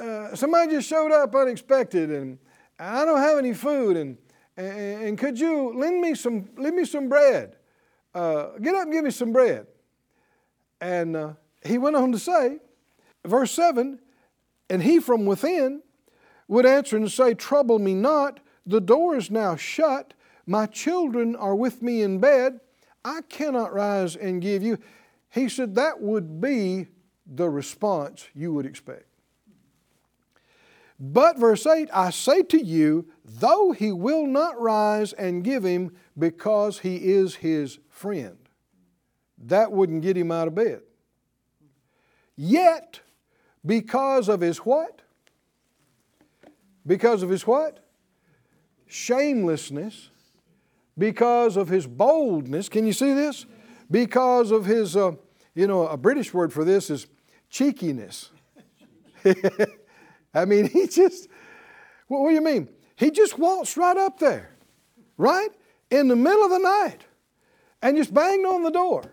uh, 0.00 0.34
somebody 0.34 0.70
just 0.72 0.88
showed 0.88 1.12
up 1.12 1.34
unexpected 1.34 2.10
and 2.10 2.38
I 2.78 3.04
don't 3.04 3.20
have 3.20 3.38
any 3.38 3.52
food. 3.52 3.96
And 3.96 4.16
and 4.56 5.18
could 5.18 5.38
you 5.38 5.72
lend 5.76 6.00
me 6.00 6.14
some, 6.14 6.48
lend 6.56 6.76
me 6.76 6.84
some 6.84 7.08
bread? 7.08 7.56
Uh, 8.14 8.52
get 8.62 8.74
up 8.74 8.84
and 8.84 8.92
give 8.92 9.04
me 9.04 9.10
some 9.10 9.32
bread. 9.32 9.66
And 10.80 11.16
uh, 11.16 11.32
he 11.64 11.78
went 11.78 11.96
on 11.96 12.12
to 12.12 12.18
say, 12.18 12.58
verse 13.24 13.52
7 13.52 13.98
And 14.70 14.82
he 14.82 15.00
from 15.00 15.26
within 15.26 15.82
would 16.48 16.64
answer 16.64 16.96
and 16.96 17.10
say, 17.10 17.34
Trouble 17.34 17.78
me 17.78 17.94
not, 17.94 18.40
the 18.64 18.80
door 18.80 19.16
is 19.16 19.30
now 19.30 19.56
shut, 19.56 20.14
my 20.46 20.66
children 20.66 21.36
are 21.36 21.54
with 21.54 21.82
me 21.82 22.02
in 22.02 22.18
bed, 22.18 22.60
I 23.04 23.20
cannot 23.28 23.72
rise 23.72 24.16
and 24.16 24.40
give 24.40 24.62
you. 24.62 24.78
He 25.30 25.48
said 25.48 25.74
that 25.74 26.00
would 26.00 26.40
be 26.40 26.86
the 27.26 27.48
response 27.48 28.26
you 28.34 28.52
would 28.54 28.66
expect. 28.66 29.04
But, 30.98 31.38
verse 31.38 31.66
8, 31.66 31.90
I 31.92 32.10
say 32.10 32.42
to 32.44 32.64
you, 32.64 33.06
though 33.26 33.72
he 33.72 33.92
will 33.92 34.26
not 34.26 34.60
rise 34.60 35.12
and 35.12 35.42
give 35.42 35.64
him 35.64 35.96
because 36.16 36.78
he 36.78 36.96
is 36.96 37.36
his 37.36 37.78
friend, 37.90 38.36
that 39.38 39.72
wouldn't 39.72 40.02
get 40.02 40.16
him 40.16 40.30
out 40.30 40.48
of 40.48 40.54
bed. 40.54 40.82
Yet, 42.36 43.00
because 43.64 44.28
of 44.28 44.40
his 44.40 44.58
what? 44.58 45.02
Because 46.86 47.22
of 47.22 47.30
his 47.30 47.46
what? 47.46 47.84
Shamelessness. 48.86 50.10
Because 50.96 51.56
of 51.56 51.68
his 51.68 51.86
boldness. 51.86 52.68
Can 52.68 52.86
you 52.86 52.92
see 52.92 53.12
this? 53.12 53.44
Because 53.90 54.50
of 54.50 54.64
his, 54.64 54.96
uh, 54.96 55.12
you 55.54 55.66
know, 55.66 55.86
a 55.88 55.96
British 55.96 56.32
word 56.32 56.52
for 56.52 56.64
this 56.64 56.90
is 56.90 57.06
cheekiness. 57.50 58.30
I 60.34 60.44
mean, 60.44 60.68
he 60.68 60.86
just, 60.86 61.28
what, 62.06 62.22
what 62.22 62.28
do 62.30 62.34
you 62.34 62.40
mean? 62.40 62.68
He 62.96 63.10
just 63.10 63.38
waltzed 63.38 63.76
right 63.76 63.96
up 63.96 64.18
there, 64.18 64.56
right? 65.16 65.50
In 65.90 66.08
the 66.08 66.16
middle 66.16 66.44
of 66.44 66.50
the 66.50 66.58
night 66.58 67.04
and 67.82 67.96
just 67.96 68.12
banged 68.12 68.46
on 68.46 68.62
the 68.62 68.70
door. 68.70 69.04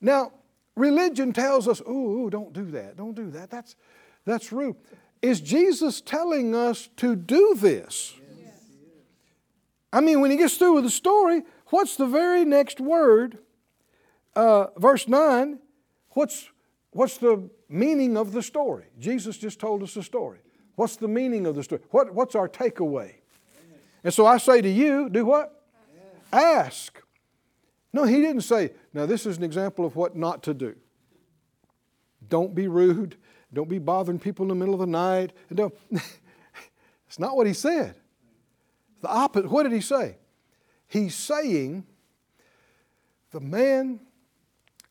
Now, 0.00 0.32
religion 0.74 1.32
tells 1.32 1.68
us, 1.68 1.80
ooh, 1.82 2.24
ooh, 2.24 2.30
don't 2.30 2.52
do 2.52 2.64
that, 2.72 2.96
don't 2.96 3.14
do 3.14 3.30
that. 3.30 3.50
That's, 3.50 3.76
that's 4.24 4.52
rude. 4.52 4.76
Is 5.22 5.40
Jesus 5.40 6.00
telling 6.00 6.54
us 6.54 6.88
to 6.96 7.14
do 7.14 7.54
this? 7.54 8.14
Yes. 8.42 8.54
I 9.92 10.00
mean, 10.00 10.20
when 10.20 10.30
he 10.30 10.36
gets 10.36 10.56
through 10.56 10.74
with 10.74 10.84
the 10.84 10.90
story, 10.90 11.42
what's 11.66 11.96
the 11.96 12.06
very 12.06 12.44
next 12.44 12.80
word? 12.80 13.38
Uh, 14.34 14.66
verse 14.76 15.06
9, 15.06 15.58
what's, 16.10 16.48
what's 16.90 17.18
the 17.18 17.48
meaning 17.68 18.16
of 18.16 18.32
the 18.32 18.42
story. 18.42 18.84
Jesus 18.98 19.36
just 19.36 19.58
told 19.58 19.82
us 19.82 19.96
a 19.96 20.02
story. 20.02 20.38
What's 20.76 20.96
the 20.96 21.08
meaning 21.08 21.46
of 21.46 21.54
the 21.54 21.62
story? 21.62 21.80
What, 21.90 22.14
what's 22.14 22.34
our 22.34 22.48
takeaway? 22.48 23.14
And 24.02 24.12
so 24.12 24.26
I 24.26 24.38
say 24.38 24.60
to 24.60 24.68
you, 24.68 25.08
do 25.08 25.24
what? 25.24 25.64
Ask. 26.32 27.00
No, 27.92 28.04
he 28.04 28.20
didn't 28.20 28.42
say, 28.42 28.72
now 28.92 29.06
this 29.06 29.24
is 29.24 29.38
an 29.38 29.44
example 29.44 29.84
of 29.84 29.96
what 29.96 30.16
not 30.16 30.42
to 30.44 30.54
do. 30.54 30.74
Don't 32.28 32.54
be 32.54 32.68
rude. 32.68 33.16
Don't 33.52 33.68
be 33.68 33.78
bothering 33.78 34.18
people 34.18 34.44
in 34.44 34.48
the 34.48 34.54
middle 34.54 34.74
of 34.74 34.80
the 34.80 34.86
night. 34.86 35.32
Don't. 35.52 35.74
It's 37.14 37.20
not 37.20 37.36
what 37.36 37.46
he 37.46 37.52
said. 37.52 37.94
The 39.02 39.08
opposite. 39.08 39.48
What 39.48 39.62
did 39.62 39.70
he 39.70 39.80
say? 39.80 40.16
He's 40.88 41.14
saying 41.14 41.86
the 43.30 43.38
man 43.38 44.00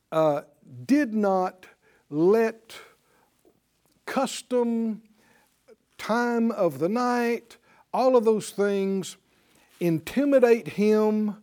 uh, 0.10 0.44
did 0.86 1.14
not 1.14 1.66
let 2.10 2.76
custom, 4.06 5.02
time 6.04 6.52
of 6.52 6.80
the 6.80 6.90
night, 6.90 7.56
all 7.94 8.18
of 8.18 8.26
those 8.26 8.50
things 8.50 9.16
intimidate 9.80 10.68
him 10.68 11.38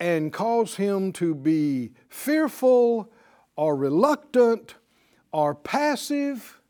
and 0.00 0.32
cause 0.32 0.76
him 0.76 1.12
to 1.12 1.34
be 1.34 1.92
fearful 2.08 3.12
or 3.56 3.76
reluctant 3.76 4.74
or 5.32 5.54
passive. 5.54 6.62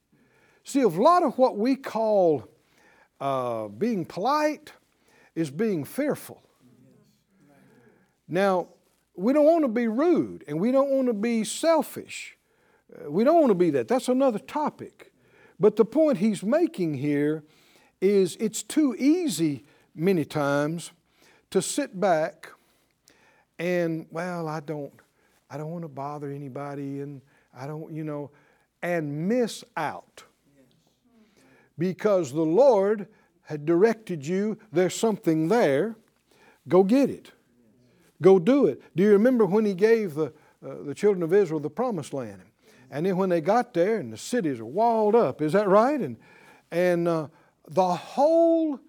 See, 0.64 0.80
a 0.80 0.88
lot 0.88 1.22
of 1.22 1.38
what 1.38 1.56
we 1.56 1.76
call 1.76 2.48
uh, 3.20 3.68
being 3.68 4.04
polite 4.04 4.72
is 5.36 5.52
being 5.52 5.84
fearful. 5.84 6.42
Now, 8.26 8.68
we 9.14 9.32
don't 9.32 9.46
want 9.46 9.62
to 9.62 9.68
be 9.68 9.86
rude 9.86 10.42
and 10.48 10.58
we 10.58 10.72
don't 10.72 10.90
want 10.90 11.06
to 11.06 11.14
be 11.14 11.44
selfish. 11.44 12.36
Uh, 12.92 13.08
we 13.08 13.22
don't 13.22 13.36
want 13.36 13.50
to 13.50 13.54
be 13.54 13.70
that. 13.70 13.86
That's 13.86 14.08
another 14.08 14.40
topic. 14.40 15.09
But 15.60 15.76
the 15.76 15.84
point 15.84 16.18
he's 16.18 16.42
making 16.42 16.94
here 16.94 17.44
is 18.00 18.36
it's 18.40 18.62
too 18.62 18.96
easy 18.98 19.64
many 19.94 20.24
times 20.24 20.90
to 21.50 21.60
sit 21.60 22.00
back 22.00 22.50
and 23.58 24.06
well, 24.10 24.48
I 24.48 24.60
don't, 24.60 24.92
I 25.50 25.58
don't 25.58 25.70
want 25.70 25.82
to 25.82 25.88
bother 25.88 26.30
anybody, 26.30 27.00
and 27.00 27.20
I 27.54 27.66
don't, 27.66 27.92
you 27.92 28.04
know, 28.04 28.30
and 28.82 29.28
miss 29.28 29.62
out 29.76 30.24
because 31.76 32.32
the 32.32 32.40
Lord 32.40 33.06
had 33.42 33.66
directed 33.66 34.26
you. 34.26 34.56
There's 34.72 34.94
something 34.94 35.48
there. 35.48 35.96
Go 36.68 36.82
get 36.82 37.10
it. 37.10 37.32
Go 38.22 38.38
do 38.38 38.64
it. 38.64 38.80
Do 38.96 39.02
you 39.02 39.10
remember 39.10 39.44
when 39.44 39.66
He 39.66 39.74
gave 39.74 40.14
the 40.14 40.32
uh, 40.66 40.82
the 40.82 40.94
children 40.94 41.22
of 41.22 41.34
Israel 41.34 41.60
the 41.60 41.70
promised 41.70 42.14
land? 42.14 42.42
And 42.90 43.06
then 43.06 43.16
when 43.16 43.28
they 43.28 43.40
got 43.40 43.72
there, 43.72 43.98
and 43.98 44.12
the 44.12 44.16
cities 44.16 44.58
are 44.58 44.64
walled 44.64 45.14
up, 45.14 45.40
is 45.40 45.52
that 45.52 45.68
right? 45.68 46.00
And 46.00 46.16
and 46.70 47.08
uh, 47.08 47.28
the 47.68 47.94
whole 47.94 48.80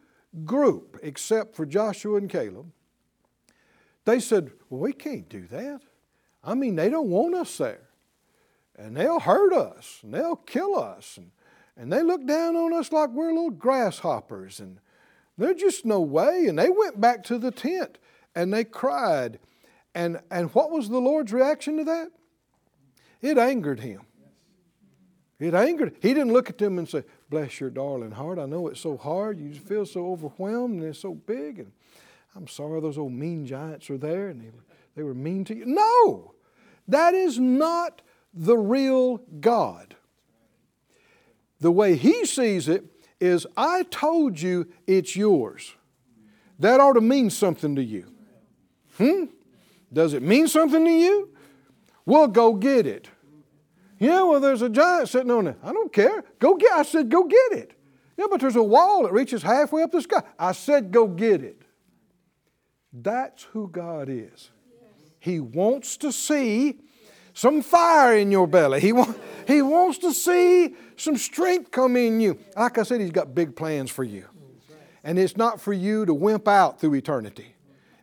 group, 0.46 1.00
except 1.02 1.56
for 1.56 1.66
Joshua 1.66 2.18
and 2.18 2.30
Caleb, 2.30 2.72
they 4.06 4.20
said, 4.20 4.52
Well, 4.70 4.82
we 4.82 4.94
can't 4.94 5.30
do 5.30 5.48
that. 5.48 5.82
I 6.44 6.56
mean, 6.56 6.76
they 6.76 6.90
don't 6.90 7.10
want 7.10 7.36
us 7.36 7.58
there. 7.58 7.88
And 8.76 8.98
they'll 8.98 9.20
hurt 9.20 9.54
us, 9.54 10.00
and 10.02 10.14
they'll 10.14 10.36
kill 10.36 10.80
us. 10.80 11.18
And, 11.18 11.32
and 11.78 11.92
they 11.92 12.02
look 12.02 12.26
down 12.26 12.56
on 12.56 12.74
us 12.74 12.92
like 12.92 13.10
we're 13.10 13.32
little 13.32 13.52
grasshoppers. 13.52 14.60
And 14.60 14.80
there's 15.38 15.62
just 15.62 15.86
no 15.86 16.02
way. 16.02 16.46
And 16.48 16.58
they 16.58 16.70
went 16.70 17.00
back 17.00 17.24
to 17.26 17.38
the 17.38 17.52
tent 17.52 17.98
and 18.36 18.54
they 18.54 18.64
cried. 18.64 19.40
And, 19.94 20.20
and 20.32 20.54
what 20.54 20.72
was 20.72 20.90
the 20.90 21.00
Lord's 21.00 21.34
reaction 21.34 21.78
to 21.78 21.84
that? 21.86 22.12
It 23.22 23.38
angered 23.38 23.80
him. 23.80 24.02
It 25.40 25.54
angered. 25.56 25.96
He 26.02 26.14
didn't 26.14 26.34
look 26.34 26.50
at 26.50 26.58
them 26.58 26.78
and 26.78 26.88
say, 26.88 27.04
Bless 27.30 27.60
your 27.60 27.70
darling 27.70 28.12
heart. 28.12 28.38
I 28.38 28.46
know 28.46 28.68
it's 28.68 28.80
so 28.80 28.96
hard. 28.96 29.40
You 29.40 29.50
just 29.50 29.66
feel 29.66 29.86
so 29.86 30.12
overwhelmed 30.12 30.82
and 30.82 30.84
it's 30.84 31.00
so 31.00 31.16
big. 31.16 31.60
And 31.60 31.72
I'm 32.36 32.48
sorry 32.48 32.80
those 32.80 32.98
old 32.98 33.14
mean 33.14 33.46
giants 33.46 33.90
are 33.90 33.98
there 33.98 34.28
and 34.28 34.42
they 34.42 34.50
were, 34.50 34.64
they 34.96 35.04
were 35.04 35.16
mean 35.16 35.44
to 35.46 35.56
you. 35.56 35.66
No, 35.66 36.34
that 36.88 37.14
is 37.14 37.40
not 37.40 38.02
the 38.34 38.58
real 38.58 39.18
God. 39.40 39.96
The 41.60 41.72
way 41.72 41.96
He 41.96 42.26
sees 42.26 42.68
it 42.68 42.86
is 43.20 43.48
I 43.58 43.84
told 43.84 44.40
you 44.40 44.68
it's 44.86 45.16
yours. 45.16 45.74
That 46.60 46.80
ought 46.80 46.94
to 46.94 47.02
mean 47.02 47.30
something 47.30 47.76
to 47.76 47.84
you. 47.84 48.12
Hmm? 48.98 49.26
Does 49.92 50.14
it 50.14 50.22
mean 50.22 50.48
something 50.48 50.86
to 50.86 50.92
you? 50.92 51.30
Well, 52.12 52.28
go 52.28 52.56
get 52.56 52.86
it. 52.86 53.08
Yeah, 53.98 54.24
well, 54.24 54.42
there's 54.42 54.62
a 54.62 54.68
giant 54.68 55.08
sitting 55.08 55.32
on 55.32 55.48
it. 55.48 55.56
I 55.64 55.72
don't 55.72 55.94
care. 55.94 56.26
Go 56.40 56.56
get 56.56 56.74
I 56.74 56.84
said, 56.84 57.08
go 57.08 57.24
get 57.24 57.54
it. 57.54 57.72
Yeah, 58.18 58.26
but 58.30 58.42
there's 58.42 58.58
a 58.58 58.64
wall 58.64 59.04
that 59.04 59.14
reaches 59.14 59.42
halfway 59.42 59.82
up 59.82 59.94
the 59.94 60.02
sky. 60.02 60.22
I 60.38 60.52
said, 60.52 60.92
go 60.92 61.08
get 61.08 61.42
it. 61.42 61.62
That's 62.92 63.44
who 63.44 63.70
God 63.70 64.10
is. 64.10 64.50
He 65.20 65.40
wants 65.40 65.96
to 65.98 66.12
see 66.12 66.82
some 67.34 67.62
fire 67.62 68.18
in 68.18 68.30
your 68.30 68.46
belly. 68.46 68.82
He, 68.82 68.92
want, 68.92 69.18
he 69.48 69.62
wants 69.62 70.00
to 70.00 70.14
see 70.14 70.76
some 70.98 71.16
strength 71.16 71.72
come 71.72 71.96
in 71.96 72.20
you. 72.20 72.38
Like 72.58 72.78
I 72.78 72.84
said, 72.84 73.00
He's 73.00 73.12
got 73.12 73.34
big 73.34 73.56
plans 73.56 73.90
for 73.90 74.04
you. 74.04 74.26
And 75.06 75.18
it's 75.18 75.38
not 75.38 75.62
for 75.62 75.72
you 75.72 76.06
to 76.06 76.14
wimp 76.14 76.50
out 76.50 76.78
through 76.78 76.96
eternity 76.96 77.56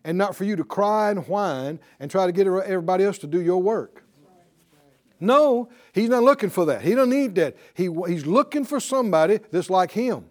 and 0.08 0.16
not 0.16 0.34
for 0.34 0.44
you 0.44 0.56
to 0.56 0.64
cry 0.64 1.10
and 1.10 1.28
whine 1.28 1.78
and 2.00 2.10
try 2.10 2.24
to 2.24 2.32
get 2.32 2.46
everybody 2.46 3.04
else 3.04 3.18
to 3.18 3.26
do 3.26 3.42
your 3.42 3.60
work. 3.60 4.04
No, 5.20 5.68
he's 5.92 6.08
not 6.08 6.22
looking 6.22 6.48
for 6.48 6.64
that. 6.64 6.80
He 6.80 6.94
don't 6.94 7.10
need 7.10 7.34
that. 7.34 7.58
He, 7.74 7.90
he's 8.06 8.24
looking 8.24 8.64
for 8.64 8.80
somebody 8.80 9.38
that's 9.50 9.68
like 9.68 9.90
him. 9.90 10.24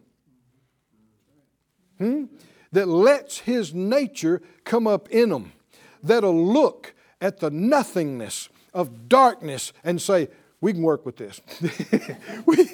Hmm? 2.00 2.26
That 2.72 2.88
lets 2.88 3.38
his 3.38 3.72
nature 3.72 4.42
come 4.64 4.88
up 4.88 5.10
in 5.10 5.30
them. 5.30 5.52
That'll 6.02 6.44
look 6.44 6.96
at 7.22 7.40
the 7.40 7.52
nothingness 7.52 8.50
of 8.74 9.08
darkness 9.08 9.74
and 9.84 10.02
say, 10.02 10.30
we 10.60 10.74
can 10.74 10.82
work 10.82 11.06
with 11.06 11.18
this. 11.18 11.40
we, 12.46 12.70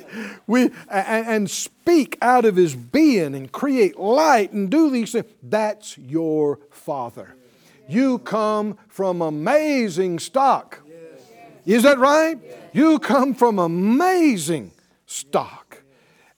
we, 0.48 0.62
and, 0.90 1.28
and, 1.28 1.50
speak 1.50 2.18
out 2.22 2.46
of 2.46 2.56
his 2.56 2.76
being 2.76 3.36
and 3.36 3.52
create 3.52 4.00
light 4.00 4.54
and 4.54 4.70
do 4.70 4.90
these 4.90 5.12
things. 5.12 5.26
That's 5.42 5.98
your 5.98 6.60
Father. 6.70 7.36
You 7.90 8.20
come 8.20 8.78
from 8.88 9.22
amazing 9.22 10.20
stock. 10.20 10.80
Is 11.66 11.84
that 11.84 12.00
right? 12.00 12.40
You 12.74 13.00
come 13.00 13.34
from 13.34 13.60
amazing 13.60 14.72
stock. 15.06 15.84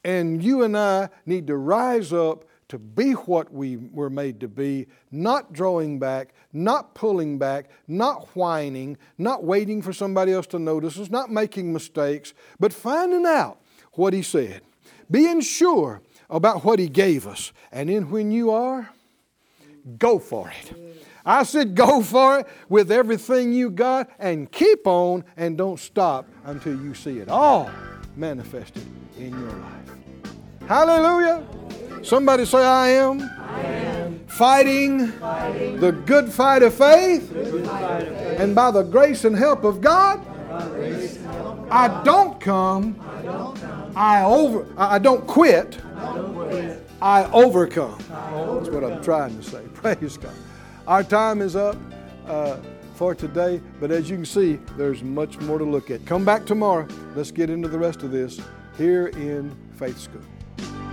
And 0.03 0.43
you 0.43 0.63
and 0.63 0.77
I 0.77 1.09
need 1.25 1.47
to 1.47 1.57
rise 1.57 2.13
up 2.13 2.45
to 2.75 2.79
be 2.79 3.13
what 3.13 3.53
we 3.53 3.77
were 3.77 4.09
made 4.09 4.41
to 4.41 4.49
be, 4.49 4.85
not 5.09 5.53
drawing 5.53 5.97
back, 5.97 6.33
not 6.51 6.93
pulling 6.93 7.37
back, 7.37 7.69
not 7.87 8.27
whining, 8.35 8.97
not 9.17 9.45
waiting 9.45 9.81
for 9.81 9.93
somebody 9.93 10.33
else 10.33 10.45
to 10.45 10.59
notice 10.59 10.99
us, 10.99 11.09
not 11.09 11.31
making 11.31 11.71
mistakes, 11.71 12.33
but 12.59 12.73
finding 12.73 13.25
out 13.25 13.61
what 13.93 14.11
He 14.11 14.21
said, 14.21 14.61
being 15.09 15.39
sure 15.39 16.01
about 16.29 16.65
what 16.65 16.77
He 16.77 16.89
gave 16.89 17.25
us. 17.25 17.53
And 17.71 17.87
then 17.87 18.09
when 18.09 18.29
you 18.29 18.51
are, 18.51 18.89
go 19.97 20.19
for 20.19 20.49
it. 20.49 20.73
I 21.25 21.43
said, 21.43 21.75
go 21.75 22.01
for 22.01 22.39
it 22.39 22.47
with 22.67 22.91
everything 22.91 23.53
you 23.53 23.69
got 23.69 24.09
and 24.19 24.51
keep 24.51 24.85
on 24.85 25.23
and 25.37 25.57
don't 25.57 25.79
stop 25.79 26.27
until 26.43 26.73
you 26.73 26.93
see 26.93 27.19
it 27.19 27.29
all 27.29 27.71
manifested 28.17 28.85
in 29.17 29.31
your 29.31 29.53
life. 29.53 29.91
Hallelujah. 30.67 31.64
Somebody 32.05 32.45
say, 32.45 32.59
I 32.59 32.89
am, 32.89 33.19
I 33.39 33.61
am 33.61 34.19
fighting, 34.27 35.07
fighting, 35.07 35.79
the 35.79 35.91
good 35.91 36.31
fight 36.31 36.61
of 36.61 36.75
faith, 36.75 37.31
fight 37.31 38.03
of 38.03 38.15
faith. 38.15 38.39
and 38.39 38.53
by 38.53 38.69
the 38.69 38.83
grace 38.83 39.25
and 39.25 39.35
help 39.35 39.63
of 39.63 39.81
God, 39.81 40.23
I, 41.71 42.03
don't 42.03 42.39
come, 42.39 42.95
I 43.01 43.23
don't 43.23 43.59
over, 43.97 44.67
I 44.77 44.99
don't 44.99 45.25
quit, 45.25 45.79
I. 45.95 46.77
I 47.01 47.31
overcome. 47.31 47.97
That's 48.07 48.69
what 48.69 48.83
I'm 48.83 49.03
trying 49.03 49.35
to 49.37 49.43
say. 49.43 49.63
Praise 49.73 50.17
God. 50.17 50.33
Our 50.87 51.03
time 51.03 51.41
is 51.41 51.55
up. 51.55 51.75
Uh, 52.27 52.57
for 52.95 53.13
today, 53.13 53.61
but 53.81 53.91
as 53.91 54.09
you 54.09 54.15
can 54.15 54.25
see, 54.25 54.57
there's 54.77 55.03
much 55.03 55.37
more 55.41 55.57
to 55.57 55.65
look 55.65 55.91
at. 55.91 56.05
Come 56.05 56.23
back 56.23 56.45
tomorrow. 56.45 56.87
Let's 57.13 57.29
get 57.29 57.49
into 57.49 57.67
the 57.67 57.77
rest 57.77 58.03
of 58.03 58.11
this 58.11 58.39
here 58.77 59.07
in 59.07 59.53
Faith 59.77 59.99
School. 59.99 60.21